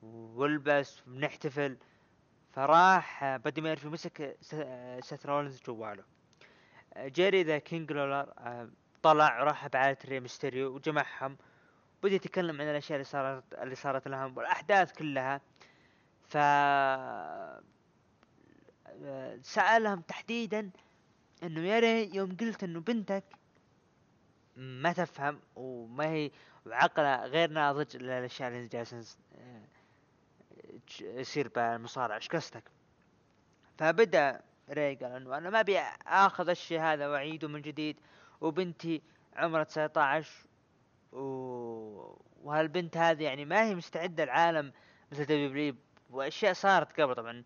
[0.02, 1.76] والبس بنحتفل
[2.52, 4.36] فراح آه، بادي ميرفي مسك
[5.00, 6.04] سيث رولينز جواله.
[6.98, 8.68] جيري the King لولر آه،
[9.02, 11.36] طلع وراح بعائلة ري ميستيريو وجمعهم.
[12.02, 15.40] بدي يتكلم عن الأشياء اللي صارت اللي صارت لهم والأحداث كلها.
[16.28, 17.62] ف آه،
[19.42, 20.70] سألهم تحديدا
[21.42, 23.24] إنه يا ري يوم قلت إنه بنتك
[24.56, 26.30] ما تفهم وما هي
[26.66, 29.62] وعقلها غير ناضج للاشياء اللي جالسين نس- آه،
[31.00, 32.64] يصير بالمصارعة إيش قصدك؟
[33.78, 37.96] فبدأ ري قال إنه أنا ما أبي آخذ الشيء هذا وأعيده من جديد.
[38.40, 39.02] وبنتي
[39.36, 40.30] عمرها 19
[41.12, 41.18] و...
[42.42, 44.72] وهالبنت هذه يعني ما هي مستعدة العالم
[45.12, 45.74] مثل دبليو
[46.10, 47.14] وأشياء صارت قبل.
[47.14, 47.42] طبعا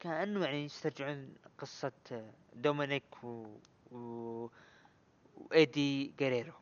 [0.00, 1.92] كأنه يعني يسترجعون قصة
[2.54, 3.46] دومينيك و...
[3.92, 4.50] و...
[5.50, 6.52] وإيدي جريرو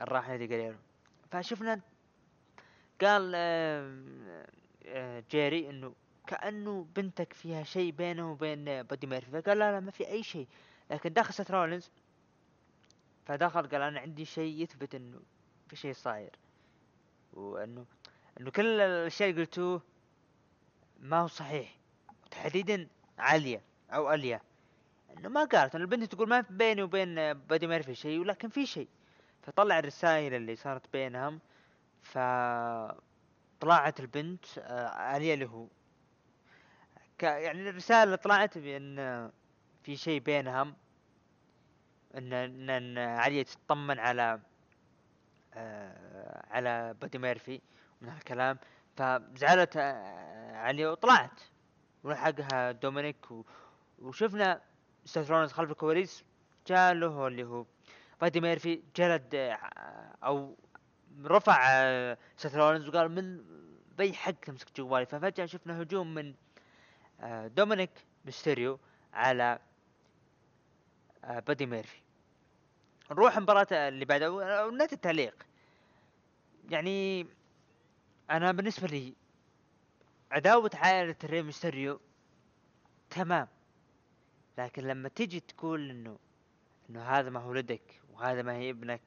[0.00, 0.76] الراحل إيدي جريرو.
[1.30, 1.80] فشفنا
[3.00, 5.94] قال آه، جيري إنه
[6.26, 9.30] كأنه بنتك فيها شيء بينه وبين بادي ميرفي.
[9.30, 10.46] فقال لا لا ما في أي شيء.
[10.90, 11.90] لكن دخل سيث رولينز
[13.26, 15.20] فدخل قال أنا عندي شيء يثبت إنه
[15.68, 16.30] في شيء صاير.
[17.32, 17.84] وإنه
[18.40, 19.82] إنه كل الأشياء اللي قلتوه
[21.00, 21.76] ما هو صحيح.
[22.30, 22.88] تحديدا
[23.18, 24.40] عليا أو اليا
[25.18, 28.66] إنه ما قالت إنه البنت تقول ما في بيني وبين بادي ميرفي شيء ولكن في
[28.66, 28.88] شيء.
[29.42, 31.40] فطلع الرسائل اللي صارت بينهم
[32.02, 32.18] ف
[33.60, 35.66] طلعت البنت آه، اليا اللي هو.
[37.18, 37.22] ك...
[37.22, 39.30] يعني الرسالة اللي طلعت بأن
[39.82, 40.76] في شيء بينهم
[42.14, 44.40] ان ان, إن عليا تطمن على
[45.54, 47.60] آه على بادي ميرفي
[48.00, 48.58] من هالكلام.
[48.96, 51.40] فزعلت آه عليا وطلعت.
[52.04, 53.44] ولحقها دومينيك و...
[53.98, 54.60] وشفنا
[55.04, 56.24] سيث رولينز خلف الكواليس
[56.66, 57.64] جاء له اللي هو
[58.20, 59.58] بادي ميرفي جلد آه،
[60.24, 60.56] أو
[61.24, 63.44] رفع آه، سيث رولينز وقال من
[63.98, 65.06] بي حق تمسك جوالي.
[65.06, 66.34] ففجأة شفنا هجوم من
[67.20, 67.90] آه، دومينيك
[68.24, 68.78] ميستيريو
[69.14, 69.58] على
[71.46, 72.00] بادي ميرفي.
[73.10, 75.34] نروح المباراة اللي بعدها و- ونهاية التعليق.
[76.70, 77.26] يعني
[78.30, 79.14] أنا بالنسبة لي
[80.32, 82.00] عداوة عائلة ري ميستيريو
[83.10, 83.48] تمام.
[84.58, 86.18] لكن لما تيجي تقول إنه
[86.90, 89.00] إنه هذا ما هو ولدك وهذا ما هي ابنك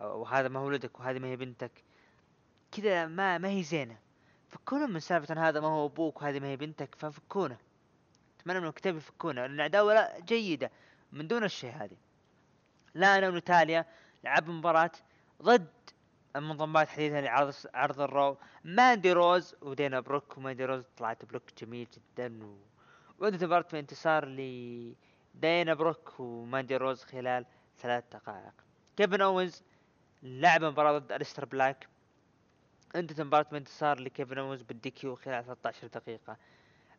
[0.00, 1.84] وهذا ما هو ولدك وهذه ما هي بنتك
[2.72, 3.98] كذا ما ما هي زينة.
[4.48, 7.56] فكونا من سالفة هذا ما هو أبوك وهذه ما هي بنتك ففكونا.
[8.40, 10.70] أتمنى من الكتاب يفكونا لأن العداوة لا جيدة
[11.12, 11.96] من دون الشيء هذه.
[12.94, 13.84] لانا ونتاليا
[14.24, 14.92] لعب مباراة
[15.42, 15.72] ضد
[16.36, 18.38] المنظمات حديثا لعرض عرض الرو.
[18.64, 22.56] ماندي روز ودانا بروك وماندي روز طلعت ب look جميل جدا
[23.18, 23.24] و...
[23.24, 24.94] وانتهت المباراة بانتصار ل
[25.34, 27.46] دانا بروك وماندي روز خلال
[27.78, 28.52] ثلاث دقائق.
[28.96, 29.62] كيفن أوينز
[30.22, 31.88] لعب مباراة ضد أليستر بلاك.
[32.96, 36.36] انتهت المباراة بانتصار لكيفن أوينز بال DQ خلال 13 دقيقة.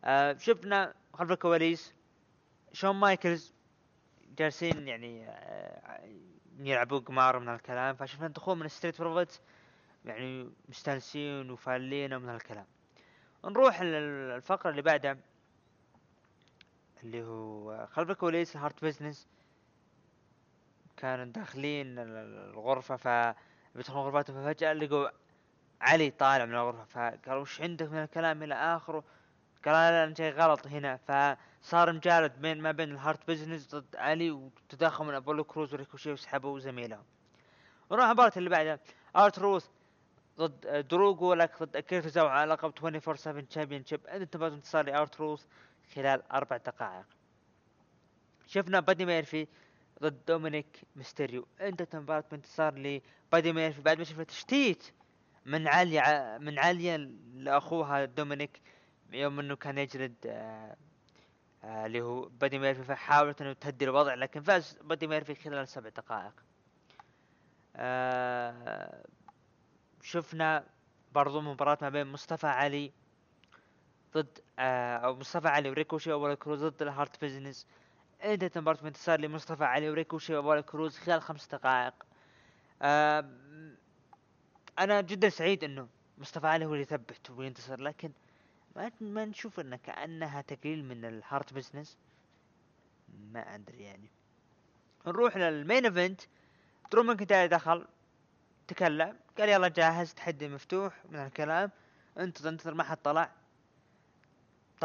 [0.04, 1.93] آه شفنا خلف الكواليس
[2.73, 3.54] شون مايكلز
[4.38, 6.10] جالسين يعني آه
[6.60, 9.41] يلعبوا قمار من هالكلام فشفنا دخول من ستريت بروفيتس
[10.06, 12.65] يعني مستانسين وفالين ومن هالكلام
[13.45, 15.17] نروح للفقرة اللي بعدها.
[17.03, 19.27] اللي هو خلف الكواليس هارت بزنس
[20.97, 23.36] كانوا داخلين ال- ال- الغرفة ف
[23.75, 25.08] بيدخلون غرفاتهم ففجأة لقوا
[25.81, 29.03] علي طالع من الغرفة فقالوا وش عندك من الكلام إلى آخره؟
[29.65, 30.97] قال لا أنا شيء غلط هنا.
[31.63, 36.60] فصار مجالد بين ما بين الهارت بزنس ضد علي وتدخل من أبولو كروز وريكوشي وسحبوا
[36.60, 37.03] زميلهم
[37.89, 38.79] ونروح المباراة اللي بعدها.
[39.15, 39.65] آر تروث
[40.38, 45.21] ضد آه، درو جولاك ضد اكيرا تيزاوا على لقب 24 7 championship انتهت بانتصار لآر
[45.21, 45.45] تروث
[45.95, 47.05] خلال أربع دقائق.
[48.47, 49.47] شفنا بادي ميرفي
[50.01, 51.47] ضد دومينيك ميستيريو.
[51.61, 54.83] انتهت المباراة بانتصار لبادي ميرفي بعد ما شفنا تشتيت
[55.45, 56.97] من عليا ع- من عليا
[57.33, 58.61] لأخوها دومينيك
[59.11, 60.75] يوم إنه كان يجلد آه،
[61.63, 65.89] آه، اللي هو بادي ميرفي فحاولت إنه تهدي الوضع لكن فاز بادي ميرفي خلال سبع
[65.89, 66.33] دقائق.
[67.75, 69.03] آه،
[70.01, 70.67] شفنا
[71.11, 72.91] برضو مباراة ما بين مصطفى علي
[74.15, 77.67] ضد آه مصطفى علي وريكوشي وابولو كروز ضد الهارت بزنس.
[78.23, 81.93] انتهت المباراة بانتصار لمصطفى علي وريكوشي وابولو كروز خلال خمس دقائق.
[82.82, 83.30] آه
[84.80, 88.12] أنا جدا سعيد إنه مصطفى علي هو اللي يثبت وينتصر لكن
[88.75, 91.97] ما ما نشوف إنه كأنها تقليل من الهارت بزنس.
[93.32, 94.10] ما أدري يعني.
[95.08, 96.21] نروح لل main event.
[96.91, 97.88] درو ماكنتاير دخل
[98.67, 101.71] تكلم قال يلا جاهز تحدي مفتوح من الكلام.
[102.17, 103.32] انتظر انتظر ما حد طلع.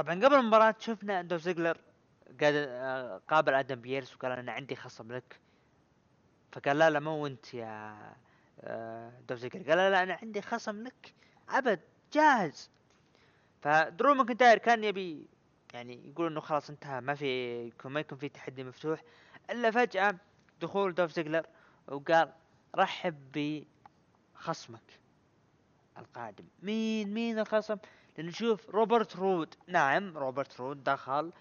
[0.01, 1.79] طبعا قبل المباراة شفنا دولف زيجلر
[2.41, 5.41] قال آه، قابل آدم بيرس وقال أنا عندي خصم لك.
[6.53, 7.97] فقال لا لا مو أنت يا
[8.61, 9.69] آه، دولف زيجلر.
[9.69, 11.15] قال لا لا أنا عندي خصم لك.
[11.49, 11.81] أبد
[12.13, 12.71] جاهز.
[13.63, 15.27] فدرو ماكنتاير كان يبي
[15.75, 19.03] يعني يقول إنه خلاص انتهى ما في ما يكون في تحدي مفتوح.
[19.51, 20.17] إلا فجأة
[20.61, 21.47] دخول دوف زيجلر
[21.89, 22.33] وقال
[22.75, 23.17] رحب
[24.37, 25.01] بخصمك
[25.99, 26.45] القادم.
[26.63, 27.77] مين مين الخصم؟
[28.19, 29.55] لنشوف روبرت رود.
[29.69, 31.33] نعم روبرت رود دخل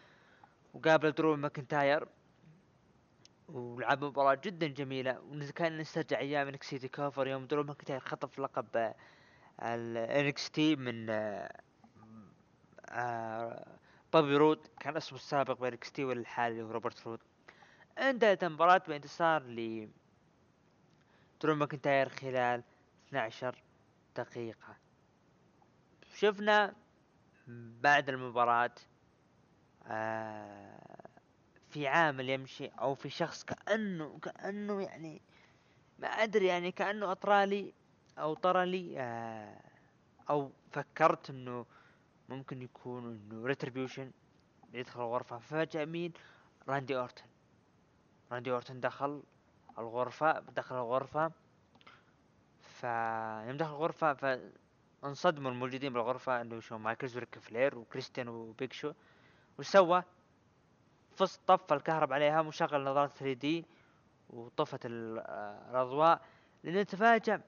[0.73, 2.07] وقابل درو ماكنتاير
[3.49, 5.19] ولعب مباراة جدا جميلة.
[5.19, 8.93] وكان نسترجع أيام NXT TakeOver يوم درو ماكنتاير خطف لقب
[9.61, 11.09] ال NXT من
[12.89, 13.65] آه،
[14.13, 14.67] بوبي رود.
[14.79, 17.19] كان اسمه السابق ب NXT والحالي روبرت رود.
[17.97, 19.89] انتهت المباراة بانتصار ل
[21.41, 22.63] درو ماكنتاير خلال
[23.07, 23.55] 12
[24.17, 24.88] دقيقة.
[26.19, 26.73] شفنا
[27.81, 28.71] بعد المباراة
[29.87, 31.07] آه
[31.69, 35.21] في عامل يمشي أو في شخص كأنه كأنه يعني
[35.99, 37.73] ما أدري يعني كأنه اطرالي
[38.17, 39.61] أو طرلي آه
[40.29, 41.65] أو فكرت إنه
[42.29, 44.11] ممكن يكون إنه Retribution
[44.73, 45.37] يدخل الغرفة.
[45.37, 46.13] ففجأة مين؟
[46.67, 47.25] راندي أورتن.
[48.31, 49.23] راندي أورتن دخل
[49.77, 51.31] الغرفة دخل الغرفة
[52.61, 52.83] ف
[53.47, 54.13] يوم دخل الغرفة
[55.01, 58.93] فانصدموا الموجودين بالغرفة انه شو مايكلز وريك فلير وكريستيان وبيك شو.
[59.59, 60.03] وش سوى؟
[61.15, 63.65] فص طفى الكهرب عليها وشغل نظارة 3D
[64.29, 65.19] وطفت ال-
[65.69, 66.21] الأضواء.
[66.63, 67.41] لأنه تفاجأ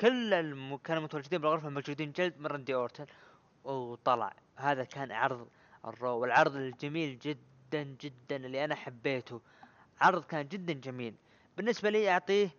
[0.00, 0.76] كل الم...
[0.76, 3.06] كانوا متواجدين بالغرفة موجودين جلد من راندي أورتن
[3.64, 4.32] وطلع.
[4.56, 5.48] هذا كان عرض
[5.84, 9.40] الرو والعرض الجميل جدا جدا اللي أنا حبيته.
[10.00, 11.14] عرض كان جدا جميل.
[11.56, 12.50] بالنسبة لي أعطيه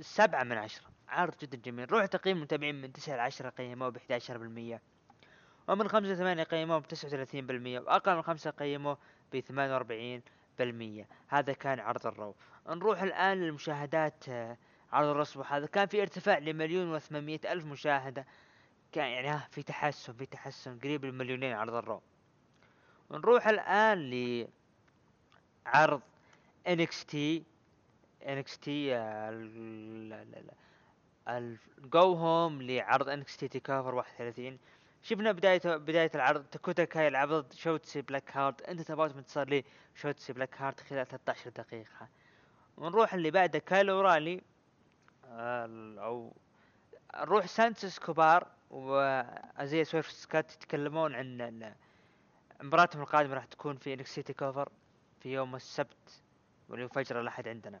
[0.00, 0.84] سبعة من عشرة.
[1.08, 1.92] عرض جدا جميل.
[1.92, 4.80] روح تقييم المتابعين من تسعة لعشرة قيموه ب 11%
[5.68, 8.98] ومن خمسة ثمانية قيموه ب 39% وأقل من خمسة قيموه
[9.32, 12.34] ب 48% هذا كان عرض الرو
[12.68, 14.56] نروح الآن للمشاهدات آه،
[14.92, 18.26] عرض الرسم هذا كان في ارتفاع لمليون وثمانمية ألف مشاهدة.
[18.92, 22.02] كان يعني ها في تحسن في تحسن قريب المليونين عرض الرو
[23.10, 24.10] نروح الآن
[25.66, 26.00] لعرض
[26.68, 27.16] NXT
[28.22, 28.68] NXT
[31.28, 34.58] ال go home لعرض NXT TakeOver 31
[35.02, 39.62] شفنا بداية بداية العرض داكوتا كاي يلعب ضد شوتسي بلاك هارت انتهت بانتصار
[39.94, 42.08] لشوتسي بلاك هارت خلال 13 دقيقة.
[42.76, 44.42] ونروح اللي بعده كايل أورالي
[45.30, 46.32] آه، أو
[47.16, 51.74] نروح سانتوس اسكوبار وأيزيا سويرف سكات يتكلمون عن
[52.62, 54.68] مباراتهم القادمة راح تكون في NXT TakeOver
[55.20, 56.22] في يوم السبت
[56.68, 57.80] واللي هو فجر الأحد عندنا.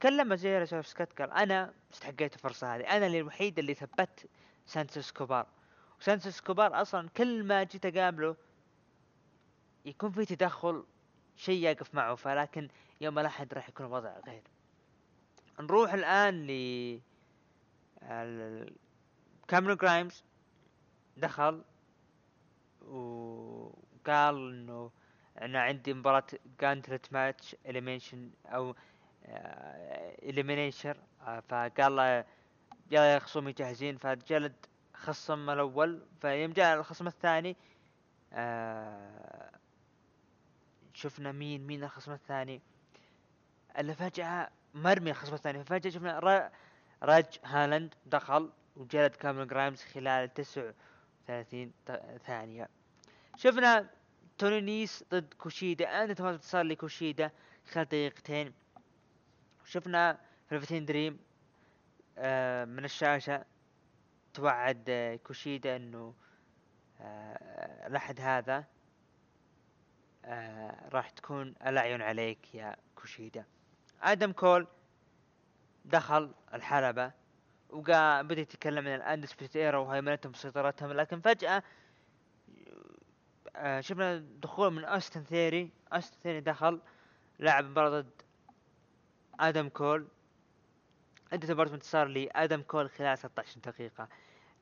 [0.00, 0.36] تكلم
[0.82, 4.28] سكات قال أنا استحقيت الفرصة هذه أنا الوحيد اللي ثبت
[4.66, 5.46] سانتوس اسكوبار.
[6.00, 8.36] وسانتوس اسكوبار أصلا كل ما جيت أقابله
[9.84, 10.84] يكون في تدخل
[11.36, 12.68] شيء يقف معه فلكن
[13.00, 14.42] يوم الاحد راح يكون الوضع غير.
[15.60, 17.00] نروح الآن ل
[19.48, 20.24] كاميرون جرايمز.
[21.16, 21.62] دخل
[22.82, 24.90] وقال إنه
[25.40, 26.26] أنا عندي مباراة
[26.60, 28.74] gauntlet match elimination أو
[30.22, 30.96] eliminator
[31.48, 32.24] فقال له
[32.90, 33.96] يا خصومي جاهزين.
[33.96, 34.54] فجلد
[34.94, 37.56] خصم الأول فيوم جاء الخصم الثاني
[38.32, 39.50] آه،
[40.94, 42.60] شفنا مين مين الخصم الثاني؟
[43.78, 45.64] اللي فجأة مرمي الخصم الثاني.
[45.64, 46.50] فجأة شفنا را-
[47.02, 52.68] ريدج هولاند دخل وجلد كاميرون جرايمز خلال 39 ت- ثانية.
[53.36, 53.86] شفنا
[54.38, 56.04] توني نيس ضد كوشيدا.
[56.04, 57.30] انتهت بانتصار لكوشيدا.
[57.72, 58.52] خلال دقيقتين.
[59.68, 60.18] شفنا
[60.50, 61.18] فلفتين دريم
[62.18, 63.44] آه، من الشاشة.
[64.34, 66.14] توعد آه، كوشيدا إنه
[67.00, 68.64] آه، الأحد هذا
[70.24, 73.44] آه، راح تكون الأعين عليك يا كوشيدا.
[74.02, 74.66] آدم كول
[75.84, 77.12] دخل الحلبة
[77.70, 81.62] وقا بدأ يتكلم عن ال Undisputed Era وهيمنتهم وسيطرتهم لكن فجأة
[83.80, 85.70] شفنا دخول من أستن ثيري.
[85.92, 86.80] أستن ثيري دخل
[87.40, 88.17] لعب مباراة ضد
[89.40, 90.06] آدم كول.
[91.32, 94.08] انتهت مباراة بانتصار لادم كول خلال 16 دقيقة.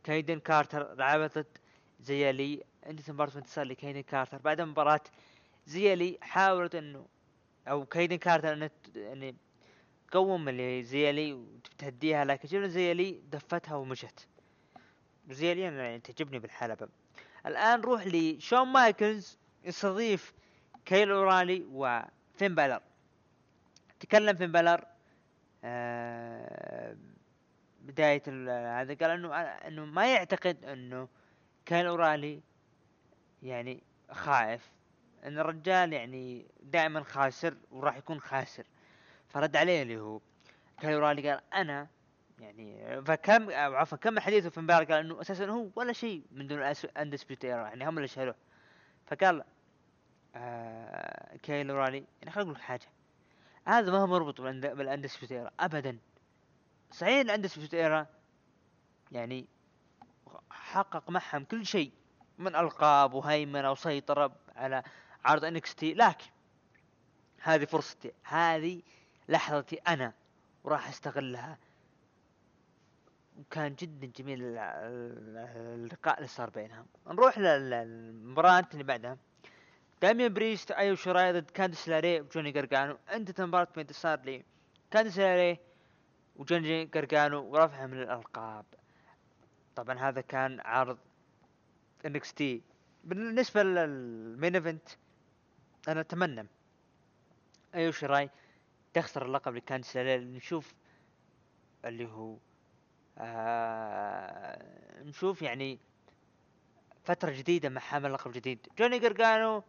[0.04, 1.58] كايدن كارتر لعبت ضد
[2.00, 4.38] زيالي انتهت مباراة بانتصار لكايدن كارتر.
[4.38, 5.00] بعد مباراة
[5.66, 7.06] زيالي حاولت انه
[7.68, 9.36] أو كايدن كارتر إنه يعني
[10.12, 14.28] قوم اللي زيالي وتهديها لكن شفنا زيالي؟ دفتها ومشت.
[15.30, 16.88] زيالي يعني تعجبني بالحلبة.
[17.46, 20.32] الآن نروح لشون مايكلز يستضيف
[20.84, 22.80] كايل أورالي وفين بالر.
[24.00, 24.84] تكلم فين بالر
[25.64, 26.96] آه
[27.80, 28.22] بداية
[28.80, 31.08] هذا قال إنه إنه ما يعتقد إنه
[31.66, 32.42] كايل أورالي
[33.42, 34.72] يعني خايف
[35.24, 38.64] إن الرجال يعني دائما خاسر وراح يكون خاسر.
[39.28, 40.20] فرد عليه اللي هو
[40.80, 41.88] كايل أورالي قال أنا
[42.38, 46.62] يعني فكم عفوا كمل حديثه فين بالر قال إنه أساسا هو ولا شيء من دون
[46.96, 48.34] Undisputed يعني هم اللي شالوه.
[49.06, 49.44] فقال
[50.34, 52.86] آه كايل أورالي يعني خليني أقول لك حاجة.
[53.66, 55.98] هذا ما هو مربوط بال Undisputed Era ابدا
[56.92, 58.06] صحيح ال Undisputed Era
[59.12, 59.46] يعني
[60.50, 61.92] حقق معهم كل شيء
[62.38, 64.82] من القاب وهيمنه وسيطره على
[65.24, 66.26] عرض NXT لكن
[67.42, 68.82] هذه فرصتي هذه
[69.28, 70.12] لحظتي أنا
[70.64, 71.58] وراح استغلها
[73.38, 79.16] وكان جدا جميل ال- ال- اللقاء اللي صار بينهم نروح لل- للمباراة اللي بعدها
[80.02, 84.44] داميان بريست ايو شراي ضد كانديس لاري وجوني قرقانو انتهت المباراة بانتصار لي
[84.90, 85.58] كانديس لاري
[86.36, 88.64] وجوني قرقانو ورفعهم للالقاب
[89.76, 90.98] طبعا هذا كان عرض
[92.06, 92.62] NXT
[93.04, 94.88] بالنسبة لل main event
[95.88, 96.46] أنا اتمنى
[97.74, 98.30] ايو شراي
[98.94, 100.74] تخسر اللقب لكاندس لاري نشوف
[101.84, 102.36] اللي هو
[103.18, 105.78] آه نشوف يعني
[107.04, 109.62] فترة جديدة مع حامل لقب جديد جوني قرقانو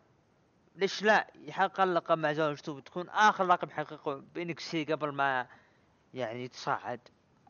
[0.78, 5.48] ليش لا؟ يحقق اللقب مع زوجته وتكون آخر لقب يحققه ب NXT قبل ما
[6.14, 7.00] يعني يتصاعد.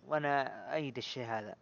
[0.05, 1.55] وأنا ايد الشيء هذا.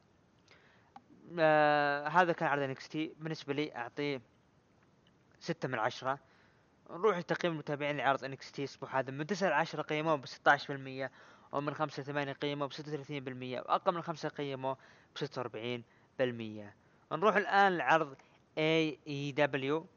[1.39, 4.21] آه هذا كان عرض NXT بالنسبة لي أعطيه
[5.39, 6.19] ستة من عشرة.
[6.89, 11.09] نروح لتقييم المتابعين لعرض NXT الأسبوع هذا من تسعة لعشرة قيموه ب 16%
[11.51, 12.77] ومن خمسة لثمانية قيموه ب 36%
[13.65, 14.77] وأقل من خمسة قيموه
[15.15, 15.17] ب
[16.19, 18.15] 46% نروح الآن لعرض
[18.57, 19.87] AEW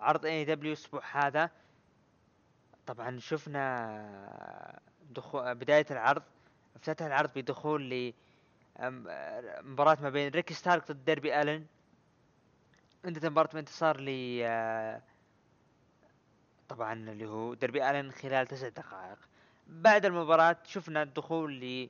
[0.00, 1.50] عرض AEW الأسبوع هذا.
[2.86, 6.22] طبعا شفنا دخول بداية العرض
[6.76, 8.12] افتتح العرض بدخول ل
[9.62, 11.66] مباراة ما بين ريكي ستارك ضد ديربي آلن.
[13.04, 15.02] انتهت المباراة بانتصار ل آه،
[16.68, 19.18] طبعا اللي هو ديربي آلن خلال تسع دقائق.
[19.66, 21.88] بعد المباراة شفنا الدخول ل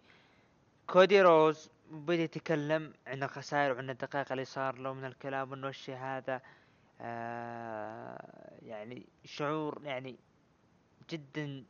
[0.86, 1.70] كودي روز.
[1.91, 6.41] بدأ يتكلم عن الخسائر وعن الدقائق اللي صار له من الكلام انه الشيء هذا آه
[8.62, 10.16] يعني شعور يعني
[11.11, 11.64] جدا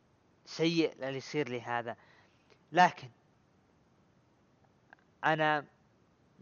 [0.45, 1.95] سيء اللي يصير لي هذا.
[2.71, 3.09] لكن
[5.23, 5.65] أنا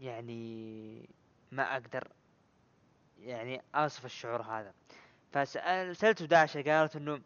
[0.00, 1.08] يعني
[1.52, 2.08] ما أقدر
[3.22, 4.74] يعني اصف الشعور هذا.
[5.32, 7.20] فسأل سألت داشة قالت إنه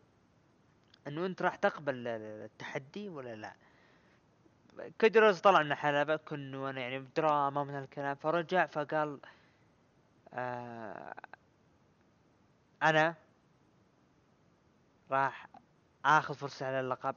[1.07, 3.55] إنه أنت راح تقبل التحدي ولا لا؟
[4.99, 9.19] كدروز طلع من كنه أنا يعني بدراما من الكلام فرجع فقال
[10.35, 11.15] آه
[12.83, 13.15] أنا
[15.11, 15.47] راح
[16.05, 17.15] آخذ فرصة على اللقب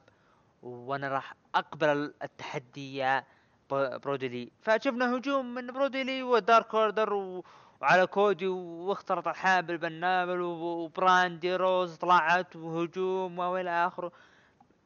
[0.62, 3.24] وأنا راح أقبل التحدي يا
[3.70, 7.44] برودي لي فشفنا هجوم من برودي لي و Dark Order و...
[7.80, 14.12] وعلى كودي واختلط الحابل بالنابل وبراندي روز طلعت وهجوم وإلى آخره.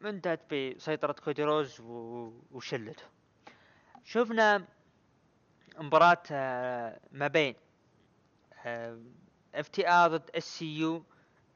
[0.05, 2.33] انتهت بسيطرة كودي روز و...
[2.53, 3.05] وشلته
[4.05, 4.65] شفنا
[5.79, 7.55] مباراة آه، ما بين
[9.55, 11.05] FTR ضد SCU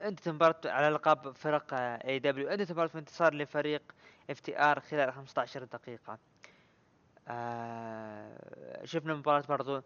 [0.02, 3.82] انتهت المباراة على لقب فرق AEW انتهت المباراة بانتصار لفريق
[4.30, 6.18] FTR خلال 15 دقيقة.
[7.28, 9.82] آه شفنا مباراة برضو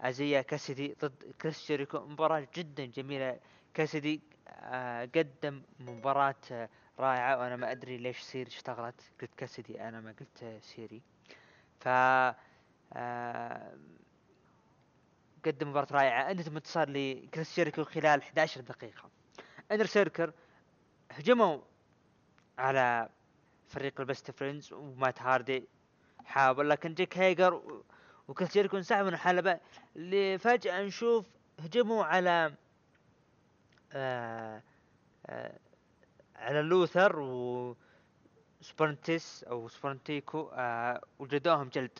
[0.00, 3.38] ازايا كاسيدي ضد كريس جيريكو مباراة جدا جميلة.
[3.74, 9.00] كاسيدي آه قدم مباراة رائعة وأنا ما أدري ليش Siri اشتغلت.
[9.20, 11.02] قلت كاسدي أنا ما قلت Siri.
[11.80, 13.72] ف آه
[15.46, 16.30] قدم مباراة رائعة.
[16.30, 19.10] انتهت انتصار لكريس جيريكو خلال 11 دقيقة.
[19.72, 20.32] Inner Circle
[21.10, 21.58] هجموا
[22.58, 23.08] على
[23.68, 25.68] فريق ال Best Friends ومات هاردي
[26.24, 27.82] حاول لكن جيك هيجر
[28.28, 29.60] وكريس جيريكو انسحب من الحلبة.
[29.96, 31.26] اللي فجأة نشوف
[31.60, 32.54] هجموا على
[33.92, 34.62] آه
[35.26, 35.58] آه
[36.36, 37.76] على لوثر و
[38.60, 41.98] سبرنتيس أو سبرنتيكو آه وجلدوهم جلد.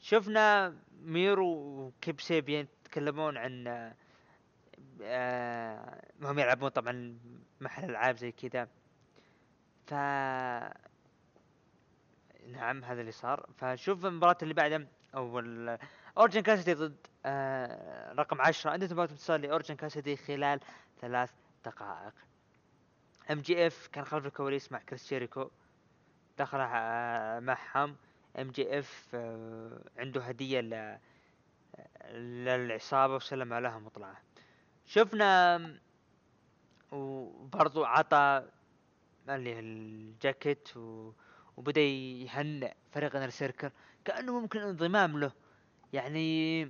[0.00, 3.66] شفنا ميرو وكيب سيبيان يتكلمون عن
[5.02, 7.18] آه، هم يلعبون طبعا
[7.60, 8.68] محل ألعاب زي كذا.
[9.86, 9.94] ف
[12.48, 13.50] نعم هذا اللي صار.
[13.56, 15.38] فشوف المباراة اللي بعدها أو
[16.18, 18.74] أورنج كاسيدي ضد آه رقم عشرة.
[18.74, 20.60] انتهت مباراة انتصار لأورنج كاسيدي خلال
[21.00, 21.30] ثلاث
[21.64, 22.14] دقائق.
[23.30, 25.50] MJF كان خلف الكواليس مع كريس جيريكو
[26.38, 27.96] دخل آه، معهم.
[28.38, 29.14] MJF
[29.98, 30.98] عنده هدية ل
[32.14, 34.16] للعصابة وسلم عليها مطلعة.
[34.86, 35.60] شفنا
[36.92, 38.48] وبرضو عطى
[39.28, 41.12] اللي الجاكيت و...
[41.56, 43.70] وبدأ يهنئ فريق Inner Circle
[44.04, 45.32] كانه ممكن انضمام له.
[45.92, 46.62] يعني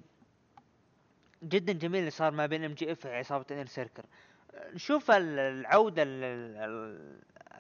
[1.42, 4.02] جدا جميل اللي صار ما بين MJF وعصابة Inner Circle
[4.74, 6.24] نشوف ال- العودة ال...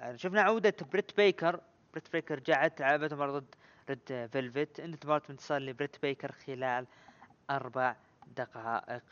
[0.02, 0.20] ال...
[0.20, 1.60] شفنا عودة بريت بيكر.
[1.92, 3.54] بريت بيكر جاءت لعبت مباراة ضد
[3.90, 6.86] ريد فيلفيت انتهت مباراة انتصار لبريت بيكر خلال
[7.50, 7.96] أربع
[8.36, 9.02] دقائق.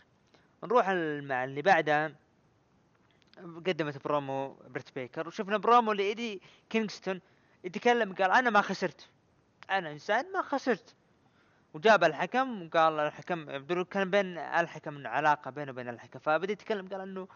[0.64, 0.88] نروح
[1.22, 2.14] مع اللي بعدها
[3.38, 7.20] قدمت برومو بريت بيكر وشفنا برومو لإيدي كينغستون
[7.64, 9.08] يتكلم قال أنا ما خسرت.
[9.70, 10.94] أنا إنسان ما خسرت.
[11.74, 16.18] وجاب الحكم وقال الحكم يبدو كان بين الحكم علاقة بينه وبين الحكم.
[16.18, 17.28] فبدأ يتكلم قال إنه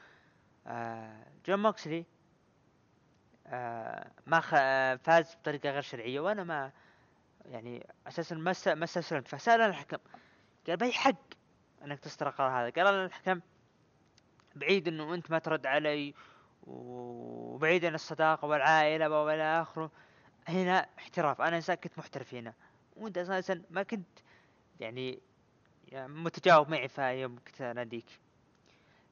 [0.67, 2.05] آه جون موكسلي
[3.47, 4.43] آه ما.
[4.53, 6.73] آه، فاز بطريقة غير شرعية وأنا ما
[7.49, 8.55] يعني أساسا ما.
[8.67, 9.29] ما استسلمت.
[9.29, 9.99] فسأل الحكم.
[10.67, 11.15] قال بأي حق
[11.85, 13.41] أنك تستر قرار هذا؟ قال الحكم
[14.57, 16.15] بعيد إنه أنت ما ترد علي
[16.63, 19.91] وبعيد عن الصداقة والعائلة وإلى آخره.
[20.49, 21.41] هنا احتراف.
[21.41, 22.55] أنا إنسان كنت محترف هنا.
[22.97, 24.09] وأنت أساسا ما كنت
[24.81, 25.21] يعني
[25.89, 28.21] يعني متجاوب معي في يوم كنت اناديك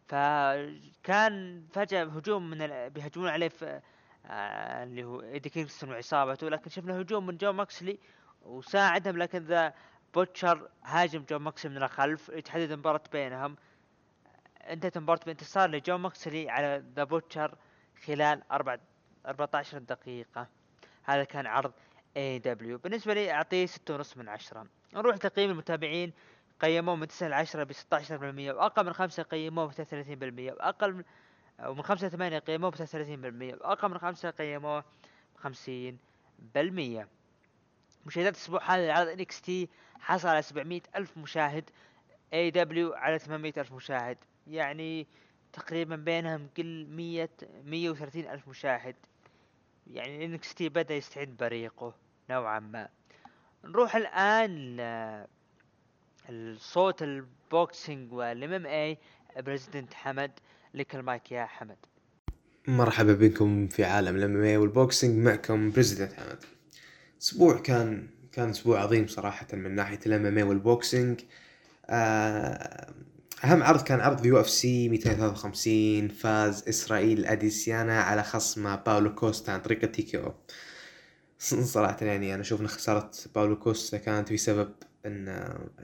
[0.09, 2.91] فكان فجأة هجوم من ال...
[2.91, 3.81] بيهجمون عليه في
[4.27, 6.49] آه اللي هو إيدي كينغستون وعصابته.
[6.49, 7.99] لكن شفنا هجوم من جون ماكسلي
[8.47, 9.75] وساعدهم لكن ذا
[10.15, 13.57] بوتشر هاجم جون ماكسلي من الخلف يتحدد المباراة بينهم.
[14.61, 17.55] انتهت المباراة بانتصار لجون ماكسلي على ذا بوتشر
[18.05, 18.79] خلال أربع
[19.27, 20.47] 14 دقيقة.
[21.05, 21.73] هذا كان عرض
[22.17, 24.67] AEW بالنسبة لي أعطيه ستة ونص من عشرة.
[24.95, 26.13] نروح تقييم المتابعين.
[26.61, 31.05] قيموه من 9 ل 10 ب 16% وأقل من 5 قيموه ب 33% وأقل من
[31.65, 32.81] ومن 5 ل 8 قيموه ب 33%
[33.61, 34.85] وأقل من 5 قيموه
[35.35, 37.07] ب 50%
[38.07, 39.69] مشاهدات الأسبوع هذا لعرض NXT
[40.01, 41.71] حصل على 700 ألف مشاهد
[42.33, 44.19] AEW على 800 ألف مشاهد.
[44.47, 45.07] يعني
[45.53, 47.29] تقريبا بينهم كل 100
[47.65, 48.97] 130 ألف مشاهد.
[49.87, 51.95] يعني NXT بدأ يستعيد بريقه
[52.31, 52.89] نوعا ما.
[53.65, 54.77] نروح الآن
[56.29, 58.99] الصوت ال boxing وال MMA
[59.37, 60.33] president حمد
[60.75, 61.79] لك المايك يا حمد.
[62.69, 66.56] مرحبا بكم في عالم ال MMA وال boxing معكم president حمد.
[67.23, 71.21] أسبوع كان كان أسبوع عظيم صراحة من ناحية ال MMA وال boxing
[71.91, 72.87] آه،
[73.45, 79.85] أهم عرض كان عرض UFC 253 فاز إسرائيل أديسانيا على خصمه باولو كوستا عن طريق
[79.85, 80.35] ال TKO.
[81.75, 84.73] صراحة يعني أنا أشوف إن خسارة باولو كوستا كانت بسبب
[85.07, 85.29] إن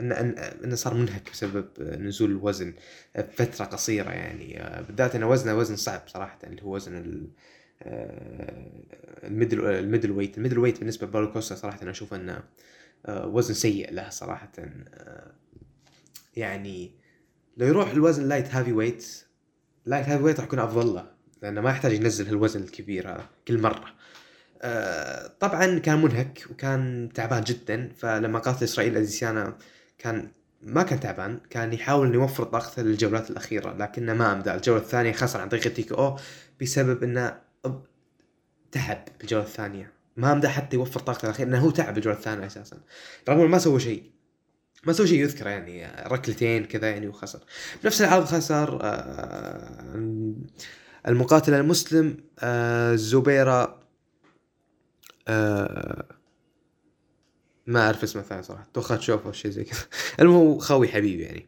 [0.00, 2.74] إن إن انه صار منهك بسبب نزول الوزن
[3.16, 4.62] بفترة قصيرة يعني.
[4.62, 7.28] آه، بالذات انه وزنه وزن صعب صراحة اللي هو وزن ال
[7.82, 12.42] ال middle ال middleweight ال middleweight بالنسبة لباولو كوستا صراحة أنا أشوف إنه
[13.06, 15.32] آه، وزن سيء له صراحة آه،
[16.36, 16.92] يعني
[17.56, 19.06] لو يروح الوزن light heavyweight
[19.86, 21.10] light heavyweight راح يكون أفضل له
[21.42, 23.94] لأنه ما يحتاج ينزل هالوزن الكبير هذا كل مرة.
[24.62, 29.56] آه، طبعا كان منهك وكان تعبان جدا فلما قاتل إسرائيل أديسانيا
[29.98, 30.28] كان
[30.62, 34.54] ما كان تعبان كان يحاول إنه يوفر طاقته للجولات الأخيرة لكنه ما أمدى.
[34.54, 36.18] الجولة الثانية خسر عن طريق ال TKO
[36.60, 37.38] بسبب إنه
[38.72, 39.92] تعب بالجولة الثانية.
[40.16, 42.76] ما أمدى حتى يوفر طاقته الاخيره انه هو تعب بالجولة الثانية أساسا.
[43.28, 44.10] رغم ما سوى شيء.
[44.86, 47.40] ما سوى شيء يذكر يعني ركلتين كذا يعني وخسر.
[47.82, 49.94] بنفس العرض خسر آه،
[51.08, 53.80] المقاتل المسلم آه، زبيرة
[55.28, 56.04] آه،
[57.66, 58.66] ما أعرف اسمه الثاني صراحة.
[58.74, 59.80] توخا تشوف أو شيء زي كذا.
[60.20, 61.46] المهم هو خوي حبيبي يعني.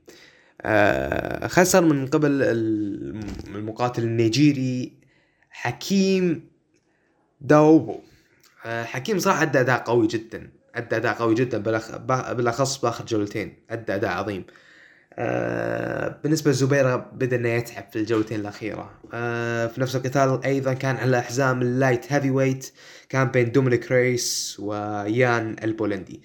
[1.48, 3.20] خسر من قبل الم-
[3.54, 4.92] المقاتل النيجيري
[5.54, 6.48] حكيم
[7.40, 8.00] داودو.
[8.66, 10.50] آه حكيم صراحة أدى أداء قوي جدا.
[10.74, 11.96] أدى أداء قوي جدا بالأخ...
[11.96, 13.56] با- بالأخص بآخر جولتين.
[13.70, 14.44] أدى أداء عظيم.
[15.12, 18.90] آه بالنسبة لزبيرة بدأ إنه يتعب في الجولتين الأخيرة.
[19.12, 22.72] آه في نفس القتال أيضا كان على حزام ال light heavyweight.
[23.08, 26.22] كان بين دومينيك ريس ويان البولندي.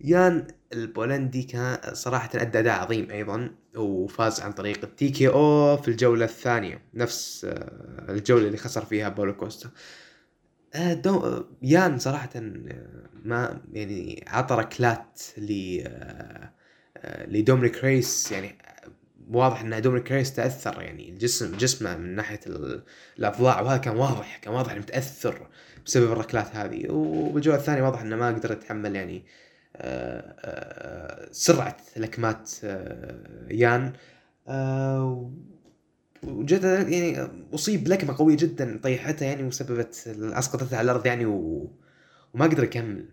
[0.00, 6.24] يان البولندي كان صراحة أدى أداء عظيم أيضا وفاز عن طريق ال TKO في الجولة
[6.24, 9.70] الثانية نفس آه، الجولة اللي خسر فيها باولو كوستا
[10.74, 11.44] آه، دو...
[11.62, 15.80] يان صراحة آه، ما يعني عطى ركلات ل
[17.28, 18.32] لدومينيك ريس.
[18.32, 18.58] يعني
[19.30, 22.82] واضح إن دومينيك ريس تأثر يعني الجسم جسمه من ناحية ال-
[23.18, 25.48] الأضلاع وهذا كان واضح كان واضح إنه متأثر
[25.86, 26.90] بسبب الركلات هذه.
[26.90, 29.24] وبالجولة الثانية واضح إنه ما قدر يتحمل يعني
[31.32, 33.92] سرعة لكمات آه، يان.
[34.48, 35.32] آه،
[36.26, 41.26] وجد يعني أصيب لكمة قوية جدا طيحته يعني وسببت اسقطته على الأرض يعني.
[41.26, 43.08] وما قدر يكمل.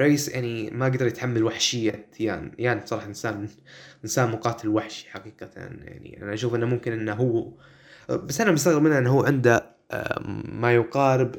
[0.00, 2.52] ريس يعني ما قدر يتحمل وحشية يان.
[2.58, 3.48] يان صراحة إنسان
[4.04, 6.22] إنسان مقاتل وحشي حقيقة يعني.
[6.22, 7.52] أنا أشوف إنه ممكن إنه هو
[8.10, 9.75] بس أنا مستغرب منه إنه هو عنده
[10.44, 11.36] ما يقارب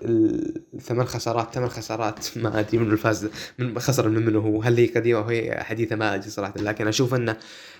[0.73, 3.29] الثمان خسارات ثمان خسارات ما أدري منو الفاز
[3.59, 4.61] من خسر من منه هو.
[4.61, 6.53] هل هي قديمة أو هي حديثة ما أدري صراحة.
[6.57, 7.37] لكن أشوف انه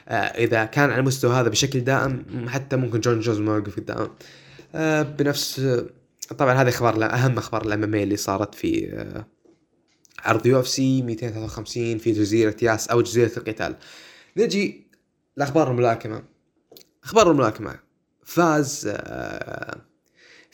[0.07, 4.09] آه، إذا كان على المستوى هذا بشكل دائم حتى ممكن جون جونز ما يوقف قدامه
[4.76, 5.61] آه، بنفس
[6.38, 9.26] طبعا هذه أخبار أهم أخبار ال MMA اللي صارت في آه،
[10.20, 13.76] عرض UFC 253 في جزيرة ياس أو جزيرة القتال.
[14.38, 14.88] نجي
[15.38, 16.24] لأخبار الملاكمة.
[17.03, 17.80] أخبار الملاكمة.
[18.24, 19.86] فاز آه،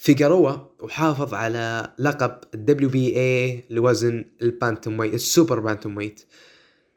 [0.04, 6.26] فيجاروا وحافظ على لقب ال WBA لوزن ال bantamweight ال super bantamweight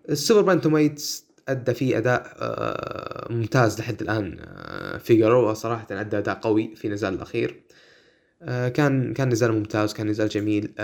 [0.09, 1.03] ال super bantamweight
[1.49, 7.15] أدى فيه أداء آه، ممتاز لحد الآن آه، فيجاروا صراحة أدى أداء قوي في نزال
[7.15, 7.63] الأخير.
[8.43, 10.75] آه، كان كان نزال ممتاز كان نزال جميل.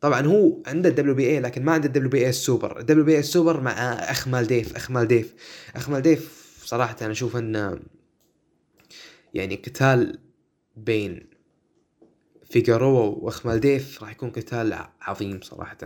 [0.00, 2.80] طبعا هو عنده ال WBA لكن ما عنده ال WBA ال super.
[2.80, 5.34] ال WBA ال super مع اخمال ديف اخمال ديف.
[5.76, 7.78] اخمال ديف صراحة أنا أشوف إنه
[9.34, 10.18] يعني قتال
[10.76, 11.31] بين
[12.52, 15.76] فيجاروا واخمال ديف راح يكون قتال عظيم صراحة.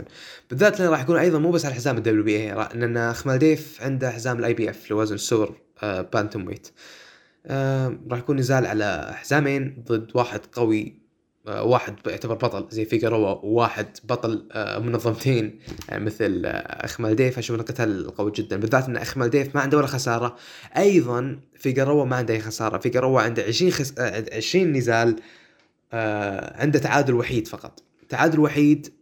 [0.51, 4.11] بالذات لأنه راح يكون أيضا مو بس على حزام ال WBA لأن اخمال ديف عنده
[4.11, 6.69] حزام ال IBF لوزن السوبر آه، bantamweight.
[7.47, 11.07] آه، راح يكون نزال على حزامين ضد واحد قوي
[11.49, 14.49] آه، واحد يعتبر بطل زي فيجاروا وواحد بطل
[14.79, 15.59] منظمتين
[15.91, 18.57] آه، مثل اخمال ديف أشوف إنه قتال قوي جدا.
[18.57, 20.37] بالذات إن اخمال ديف ما عنده ولا خسارة.
[20.77, 22.79] أيضا فيجاروا ما عنده أي خسارة.
[22.79, 23.95] فيجاروا عنده 20 خس...
[23.99, 25.17] آه، 20 نزال
[25.93, 27.83] آه، عنده تعادل وحيد فقط.
[28.09, 28.93] تعادل وحيد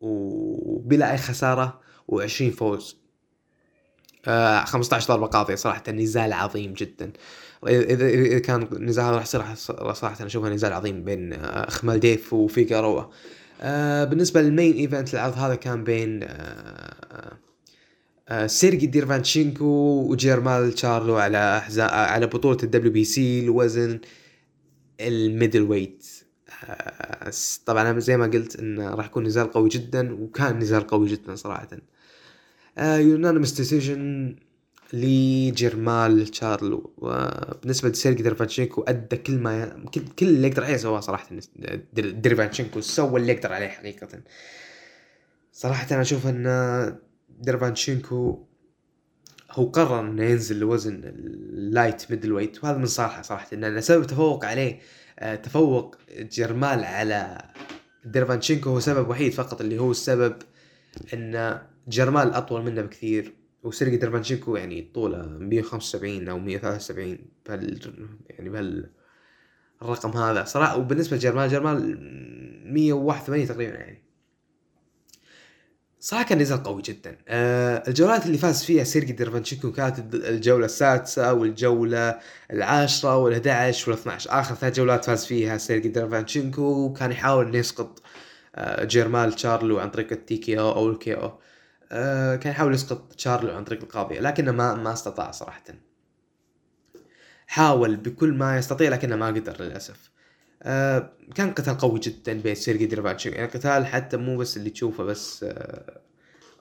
[0.00, 1.80] وبلا أي خسارة
[2.12, 2.96] و20 فوز.
[4.26, 7.12] آه 15 ضربة قاضية صراحة نزال عظيم جدا.
[7.66, 9.54] اذا اذا كان هذا راح يصير راح-
[9.94, 13.04] صراحة اشوفه نزال عظيم بين آه، أخمال ديف وفيجاروا
[13.60, 17.32] آه بالنسبة لل main event العرض هذا كان بين آه
[18.28, 19.64] آه سيرجي ديرفانشينكو
[20.10, 21.84] وجيرمال تشارلو على حزا...
[21.84, 24.00] على بطولة ال WBC لوزن
[25.00, 26.06] ال middleweight
[27.66, 31.34] طبعا أنا زي ما قلت انه راح يكون نزال قوي جدا وكان نزال قوي جدا
[31.34, 31.68] صراحة.
[32.78, 34.36] unanimous decision
[34.92, 39.84] لجيرمال تشارلو وبالنسبة لسيرجي ديرفانشينكو أدى كل ما.
[39.94, 41.28] كل, كل اللي يقدر عليه سواه صراحة.
[41.92, 44.08] دير- ديرفانشينكو سوى اللي يقدر عليه حقيقه.
[45.52, 46.96] صراحة أنا أشوف إن
[47.40, 48.44] ديرفانشينكو
[49.50, 53.56] هو قرر إنه ينزل لوزن ال light middleweight وهذا من صالحه صراحة.
[53.56, 54.78] لأن سبب تفوق عليه
[55.42, 57.38] تفوق جيرمال على
[58.04, 60.36] ديرفانشينكو هو سبب وحيد فقط اللي هو السبب
[61.14, 61.58] إن
[61.88, 63.34] جيرمال أطول منه بكثير.
[63.62, 67.80] وسيرجي ديرفانشينكو يعني طوله 175 أو 173 بهال
[68.30, 68.90] يعني بهال
[69.82, 70.44] الرقم هذا.
[70.44, 71.98] صراحة وبالنسبة لجيرمال جيرمال
[72.72, 74.03] 181 تقريبا يعني.
[76.04, 77.16] صراحة كان نزال قوي جدا.
[77.28, 84.54] آه الجولات اللي فاز فيها سيرجي ديرفانشينكو كانت الجولة السادسة والجولة العاشرة وال11 وال12 آخر
[84.54, 88.02] ثلاث جولات فاز فيها سيرجي ديرفانشينكو وكان يحاول إنه يسقط
[88.54, 91.38] آه، جيرمال تشارلو عن طريق ال TKO أو ال KO
[91.92, 95.62] آه، كان يحاول يسقط تشارلو عن طريق القاضية لكنه ما ما استطاع صراحة.
[97.46, 100.10] حاول بكل ما يستطيع لكنه ما قدر للأسف.
[100.10, 100.13] آه،
[101.34, 105.44] كان قتال قوي جدا بين سيرجي ديرفانشينكو يعني قتال حتى مو بس اللي تشوفه بس
[105.48, 106.00] آه،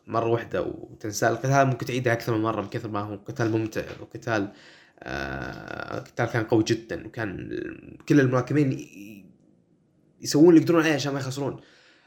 [0.08, 1.30] مرة واحدة وتنساه.
[1.30, 4.52] القتال ممكن تعيده أكثر من مرة من كثر ما هو قتال ممتع وقتال
[5.00, 7.08] آه قتال كان قوي جدا.
[7.08, 7.50] وكان
[8.10, 8.88] كل الملاكمين
[10.22, 11.60] يسوون اللي يقدرون عليه عشان ما يخسرون.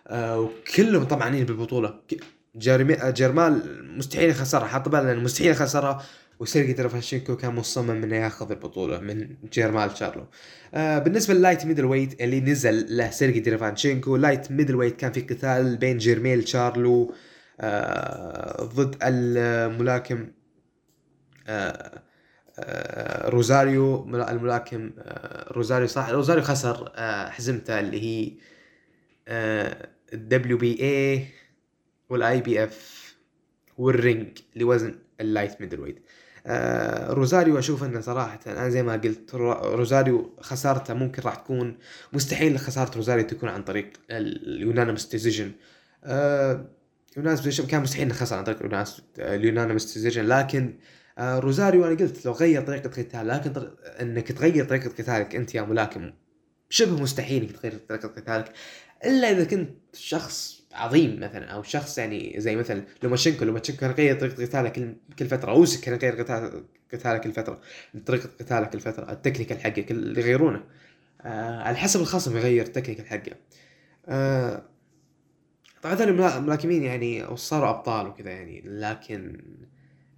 [0.07, 4.67] آه وكلهم طمعانين بالبطولة آه، جيرمال مستحيل يخسرها.
[4.67, 6.03] حط بالنا إنه مستحيل يخسرها.
[6.41, 10.27] وسيرجي درافانشينكو كان مصمم إنه ياخذ البطولة من جيرمال شارلو.
[10.75, 15.77] آه بالنسبة لل light middleweight اللي نزل له سيرجي درافانشينكو light middleweight كان في قتال
[15.77, 17.15] بين جيرميل شارلو
[17.61, 20.29] آه ضد الملاكم
[21.47, 22.03] آه
[22.59, 28.33] آه روزاريو ملا- الملاكم آه روزاريو صح؟ روزاريو خسر آه حزمته اللي هي
[30.13, 36.03] ال WBA وال IBF وال Ring لوزن ال light middleweight
[36.49, 41.79] آه روزاريو أشوف إنه صراحة أنا زي ما قلت رو- روزاريو خسارته ممكن راح تكون
[42.13, 45.53] مستحيل خسارة روزاريو تكون عن طريق ال unanimous decision
[46.05, 46.65] آه
[47.17, 48.59] unanimous كان مستحيل خسر عن طريق
[49.19, 50.75] ال unanimous decision لكن
[51.19, 53.53] آه روزاريو أنا قلت لو غير طريقة قتال لكن.
[54.01, 56.13] إنك تغير طريقة قتالك أنت يا ملاكم
[56.71, 58.53] شبه مستحيل إنك تغير طريقة قتالك
[59.05, 64.21] إلا إذا كنت شخص عظيم مثلا أو شخص يعني زي مثلا لوماشينكو لوماشينكو كان يغير
[64.21, 67.61] طريقة قتاله كل كل فترة اوزك كان يغير قتال قتاله كل فترة
[68.07, 70.65] طريقة قتاله كل فترة ال technical حقه كل يغيرونه.
[71.23, 73.33] آه على حسب الخصم يغير ال technical حقه.
[74.09, 74.63] آه
[75.83, 79.43] طبعا هذول الملا- الملاكمين يعني صاروا أبطال وكذا يعني لكن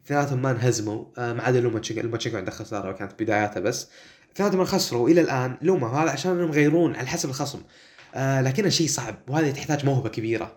[0.06, 1.04] اثنيناتهم ما انهزموا.
[1.18, 3.88] آه ما عدا لوماتشينكو لوماتشينكو عنده خسارة وكانت بداياته بس.
[4.34, 7.62] اثنيناتهم خسروا إلى الآن لوما هذا عشان إنهم يغيرون على حسب الخصم.
[8.14, 10.56] آه لكنه شيء صعب وهذه تحتاج موهبة كبيرة.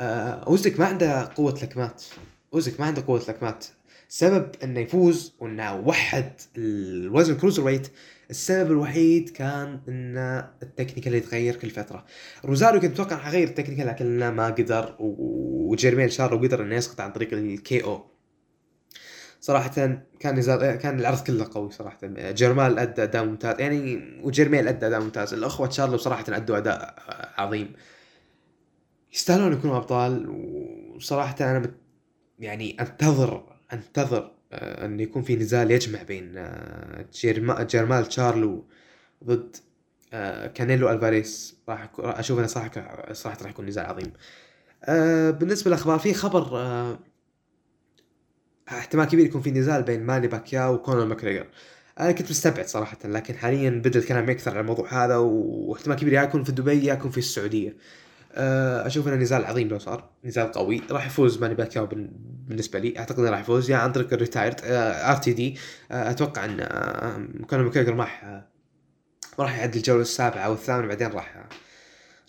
[0.00, 2.04] آه اوزك ما عنده قوة لكمات
[2.54, 3.64] اوزك ما عنده قوة لكمات
[4.08, 7.88] سبب إنه يفوز وإنه وحد الوزن cruiserweight
[8.30, 12.04] السبب الوحيد كان إن ال technical يتغير كل فترة.
[12.44, 17.12] روزاريو كنت أتوقع حيغير ال technical لكنه ما قدر وجيرمين شارلو قدر إنه يسقط عن
[17.12, 18.15] طريق ال KO
[19.46, 21.98] صراحة كان نزال كان العرض كله قوي صراحة.
[22.12, 23.60] جيرمال أدى أداء ممتاز.
[23.60, 25.34] يعني وجيرميل أدى أداء ممتاز.
[25.34, 26.94] الأخوة شارلو صراحة أدوا أداء
[27.38, 27.72] عظيم.
[29.12, 30.28] يستاهلون يكونوا أبطال.
[30.96, 31.74] وصراحة أنا مت
[32.38, 38.64] يعني انتظر أنتظر آه، أن يكون في نزال يجمع بين آه، جيرما جيرمال شارلو
[39.24, 39.56] ضد
[40.12, 41.56] آه، كانيلو ألفاريس.
[41.68, 44.12] راح أشوف انه صراحة صراحة راح يكون نزال عظيم.
[45.38, 46.56] بالنسبة للأخبار في خبر
[48.68, 51.46] احتمال كبير يكون في نزال بين ماني باكياو وكونر ماكريجر
[52.00, 56.22] أنا كنت مستبعد صراحة لكن حاليا بدا الكلام يكثر على الموضوع هذا واحتمال كبير يا
[56.22, 57.76] يكون في دبي يا يكون في السعودية.
[58.32, 60.82] أه، أشوف إنه نزال عظيم لو صار نزال قوي.
[60.90, 62.10] راح يفوز ماني باكياو بال-
[62.48, 62.98] بالنسبة لي.
[62.98, 63.70] أعتقد إنه راح يفوز.
[63.70, 65.56] يا عن طريق ال retired RTD
[65.90, 66.56] أتوقع إن
[67.46, 68.24] كونر ماكريجر ما راح
[69.38, 71.44] ما راح يعدي الجولة السابعة أو الثامنة بعدين راح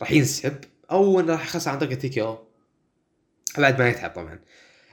[0.01, 0.53] راح ينسحب.
[0.91, 2.47] أو إنه راح يخسر عن طريق ال TKO.
[3.57, 4.39] بعد ما يتعب طبعا.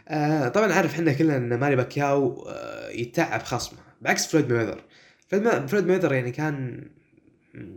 [0.08, 4.84] آه طبعا عارف إحنا كلنا إن ماني باكياو آه يتعب خصمه بعكس فلويد ميوذر
[5.68, 6.84] فلويد ميوذر يعني كان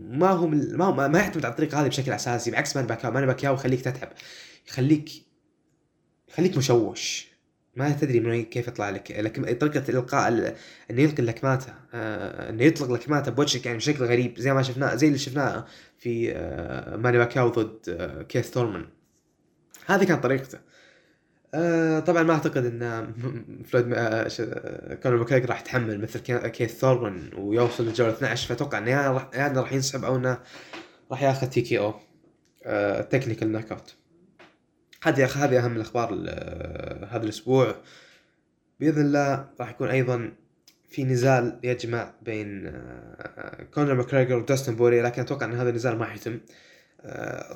[0.09, 3.11] ما هو ما هو ما يعتمد على الطريقة هذه بشكل أساسي بعكس ماني باكياو.
[3.11, 4.09] ماني باكياو يخليك تتعب
[4.67, 5.09] يخليك
[6.29, 7.27] يخليك مشوش.
[7.75, 10.55] ما تدري من وين كيف يطلع لك لكن طريقة إلقاء ال-
[10.91, 15.07] إنه يلقي لكماته آه إنه يطلق لكماته بوجهك يعني بشكل غريب زي ما شفناه زي
[15.07, 15.65] اللي شفناه
[15.99, 17.97] في آه ماني باكياو ضد
[18.29, 18.85] كيث ثورمان
[19.85, 20.59] هذه كانت طريقته.
[21.53, 23.13] آه طبعا ما أعتقد إن
[23.63, 28.77] فلويد آه آه، كونر ماكريجر راح يتحمل مثل كي- كيث ثورمان ويوصل للجولة 12 فأتوقع
[28.77, 30.39] انه يا راح انه راح ينسحب أو إنه
[31.11, 31.93] راح ياخذ TKO
[33.01, 33.95] technical knockout
[35.03, 37.75] هذه هذه أهم الأخبار ال- آه، هذا الأسبوع.
[38.79, 40.31] بإذن الله راح يكون أيضا
[40.89, 42.71] في نزال يجمع بين
[43.73, 46.39] كونر ماكريجر وداستن بوري لكن أتوقع إن هذا النزال ما حيتم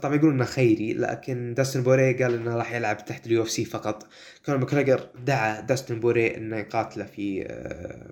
[0.01, 4.07] طبعا يقولون إنه خيري لكن داستن بوري قال إنه راح يلعب تحت ال UFC فقط.
[4.45, 8.11] كونر ماكريجر دعا داستن بوري إنه يقاتله في آه،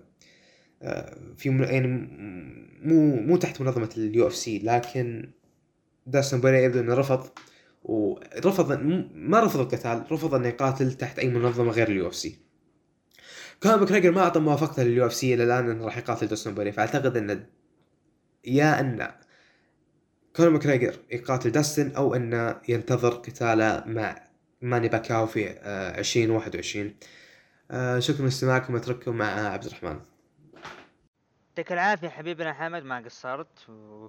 [0.81, 1.87] آه، في يعني
[2.83, 5.31] مو مو تحت منظمة ال UFC لكن
[6.07, 7.29] داستن بوري يبدو إنه رفض.
[7.83, 8.71] ورفض
[9.13, 12.39] ما رفض القتال رفض إنه يقاتل تحت أي منظمة غير ال UFC.
[13.63, 17.17] كونر ماكريجر ما أعطى موافقته لل UFC إلى الآن إنه راح يقاتل داستن بوري فأعتقد
[17.17, 17.45] إنه
[18.45, 19.11] يا ان
[20.39, 24.15] كونر ماكريجر يقاتل داستن أو أنه ينتظر قتاله مع
[24.61, 26.95] ماني باكاو في آه، 2021
[27.71, 29.99] آه، شكرا لاستماعكم أترككم مع عبد الرحمن.
[31.49, 33.69] يعطيك العافية حبيبنا حمد ما قصرت.
[33.69, 34.07] و...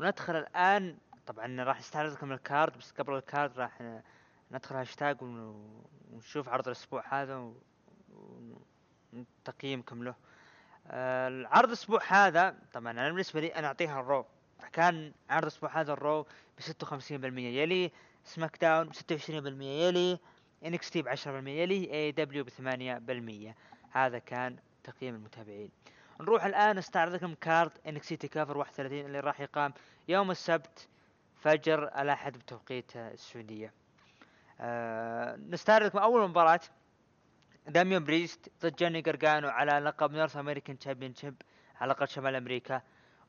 [0.00, 0.96] وندخل الآن
[1.26, 4.02] طبعا راح نستعرض لكم ال card بس قبل ال card راح
[4.52, 5.38] ندخل هاشتاج ون...
[6.12, 7.54] ونشوف عرض الأسبوع هذا و...
[9.12, 10.14] وتقييمكم له.
[10.86, 14.26] آه، العرض الأسبوع هذا طبعا أنا بالنسبة لي أنا أعطيها ال Raw
[14.58, 17.90] فكان عرض الأسبوع هذا ال Raw ب 56% يلي
[18.24, 20.18] SmackDown ب 26% يلي
[20.64, 22.48] NXT ب 10% يلي AEW ب
[23.52, 23.54] 8%
[23.96, 25.70] هذا كان تقييم المتابعين.
[26.20, 29.72] نروح الآن نستعرض لكم card NXT TakeOver 31 اللي راح يقام
[30.08, 30.88] يوم السبت
[31.40, 33.72] فجر الأحد بتوقيت السعودية.
[34.60, 36.60] آه نستعرض لكم أول مباراة.
[37.68, 41.42] داميان بريست ضد جوني جرجانو على لقب North American Championship
[41.80, 42.82] على لقب شمال أمريكا.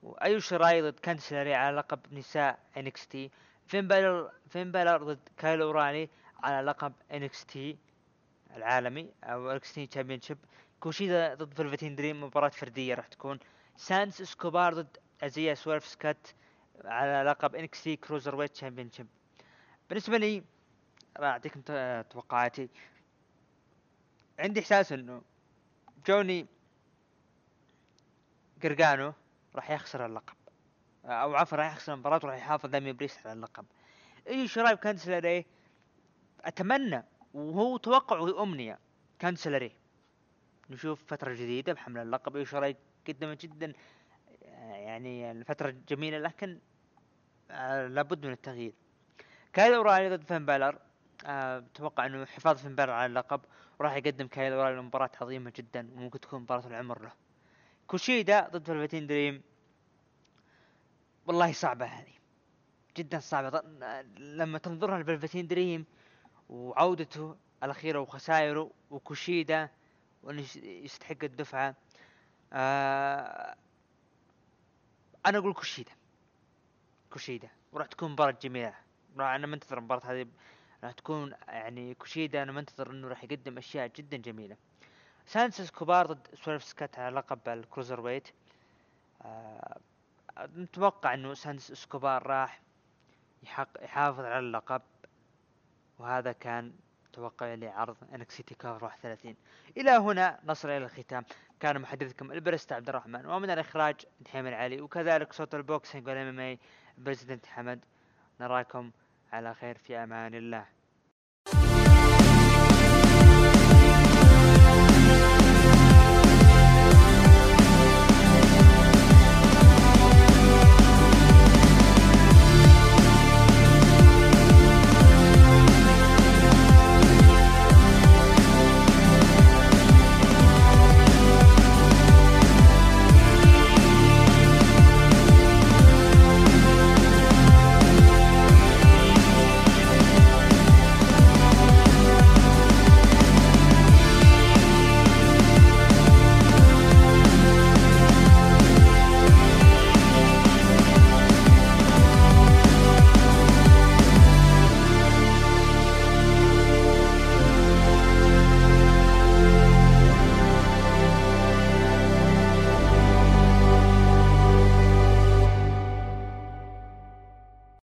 [0.04, 3.32] وايو شيراي ضد كانديس ليراي على لقب نساء NXT.
[3.68, 6.10] فين بالر فين بالر ضد كايل اورايلي
[6.44, 7.78] على لقب NXT
[8.56, 10.38] العالمي أو NXT Championship
[10.80, 13.40] كوشيدا ضد فلفتين دريم مباراة فردية راح تكون.
[13.76, 16.28] سانتوس إسكوبار ضد ايزايا سويرف سكوت
[16.86, 19.08] على لقب NXT Cruiserweight Championship
[19.90, 20.44] بالنسبة لي
[21.18, 21.62] راح اعطيكم
[22.10, 22.70] توقعاتي.
[24.40, 25.22] عندي إحساس إنه
[26.08, 26.46] جوني
[28.62, 29.14] جرجانو
[29.58, 30.36] راح يخسر اللقب.
[31.06, 33.66] أو عفوا راح يخسر المباراة وراح يحافظ داميان بريست على اللقب.
[34.28, 35.46] ايو شيراي كانديس ليراي؟
[36.42, 37.04] أتمنى
[37.34, 38.80] وهو توقع وأمنية
[39.20, 39.72] كانديس ليراي.
[40.70, 42.36] نشوف فترة جديدة بحمل اللقب.
[42.36, 42.78] ايو شيراي
[43.08, 43.74] قدمت جدا.
[44.44, 46.60] آه، يعني الفترة جميلة لكن
[47.52, 48.74] آه، لابد من التغيير.
[49.54, 50.80] كايل اورايلي ضد فين بالر
[51.26, 53.42] آه، أتوقع إنه حفاظ فين بالر على اللقب
[53.80, 57.12] وراح يقدم كايل اورايلي مباراة عظيمة جدا وممكن تكون مباراة العمر له.
[57.88, 59.42] كوشيدا ضد فلفتين دريم.
[61.28, 62.14] والله صعبة هذه.
[62.98, 63.62] جدا صعبة.
[64.18, 65.86] لما تنظرها ل Velveteen Dream
[66.50, 69.70] وعودته الأخيرة وخسائره وكوشيدا
[70.24, 71.76] وإنه يس- يستحق الدفعة
[72.54, 73.56] آه
[75.26, 75.92] أنا أقول كوشيدا
[77.14, 78.74] كوشيدا وراح تكون مباراة جميلة.
[79.20, 80.28] أنا منتظر المباراة هذه
[80.84, 84.58] راح تكون يعني كوشيدا أنا منتظر إنه راح يقدم أشياء جدا جميلة.
[85.28, 88.28] Santos Escobar ضد Swerve Scott على لقب ال Cruiserweight.
[89.22, 89.78] آه
[91.06, 92.62] إنه Santos Escobar راح
[93.44, 94.82] يحق يحافظ على اللقب
[96.00, 96.74] وهذا كان
[97.14, 99.36] توقعي لعرض NXT TakeOver 31
[99.78, 101.26] إلى هنا نصل إلى الختام.
[101.60, 106.60] كان محدثكم البرست عبد الرحمن ومن الإخراج دحيم العلي وكذلك صوت ال boxing وال MMA
[107.46, 107.86] حمد.
[108.40, 108.92] نراكم
[109.34, 110.77] على خير في أمان الله.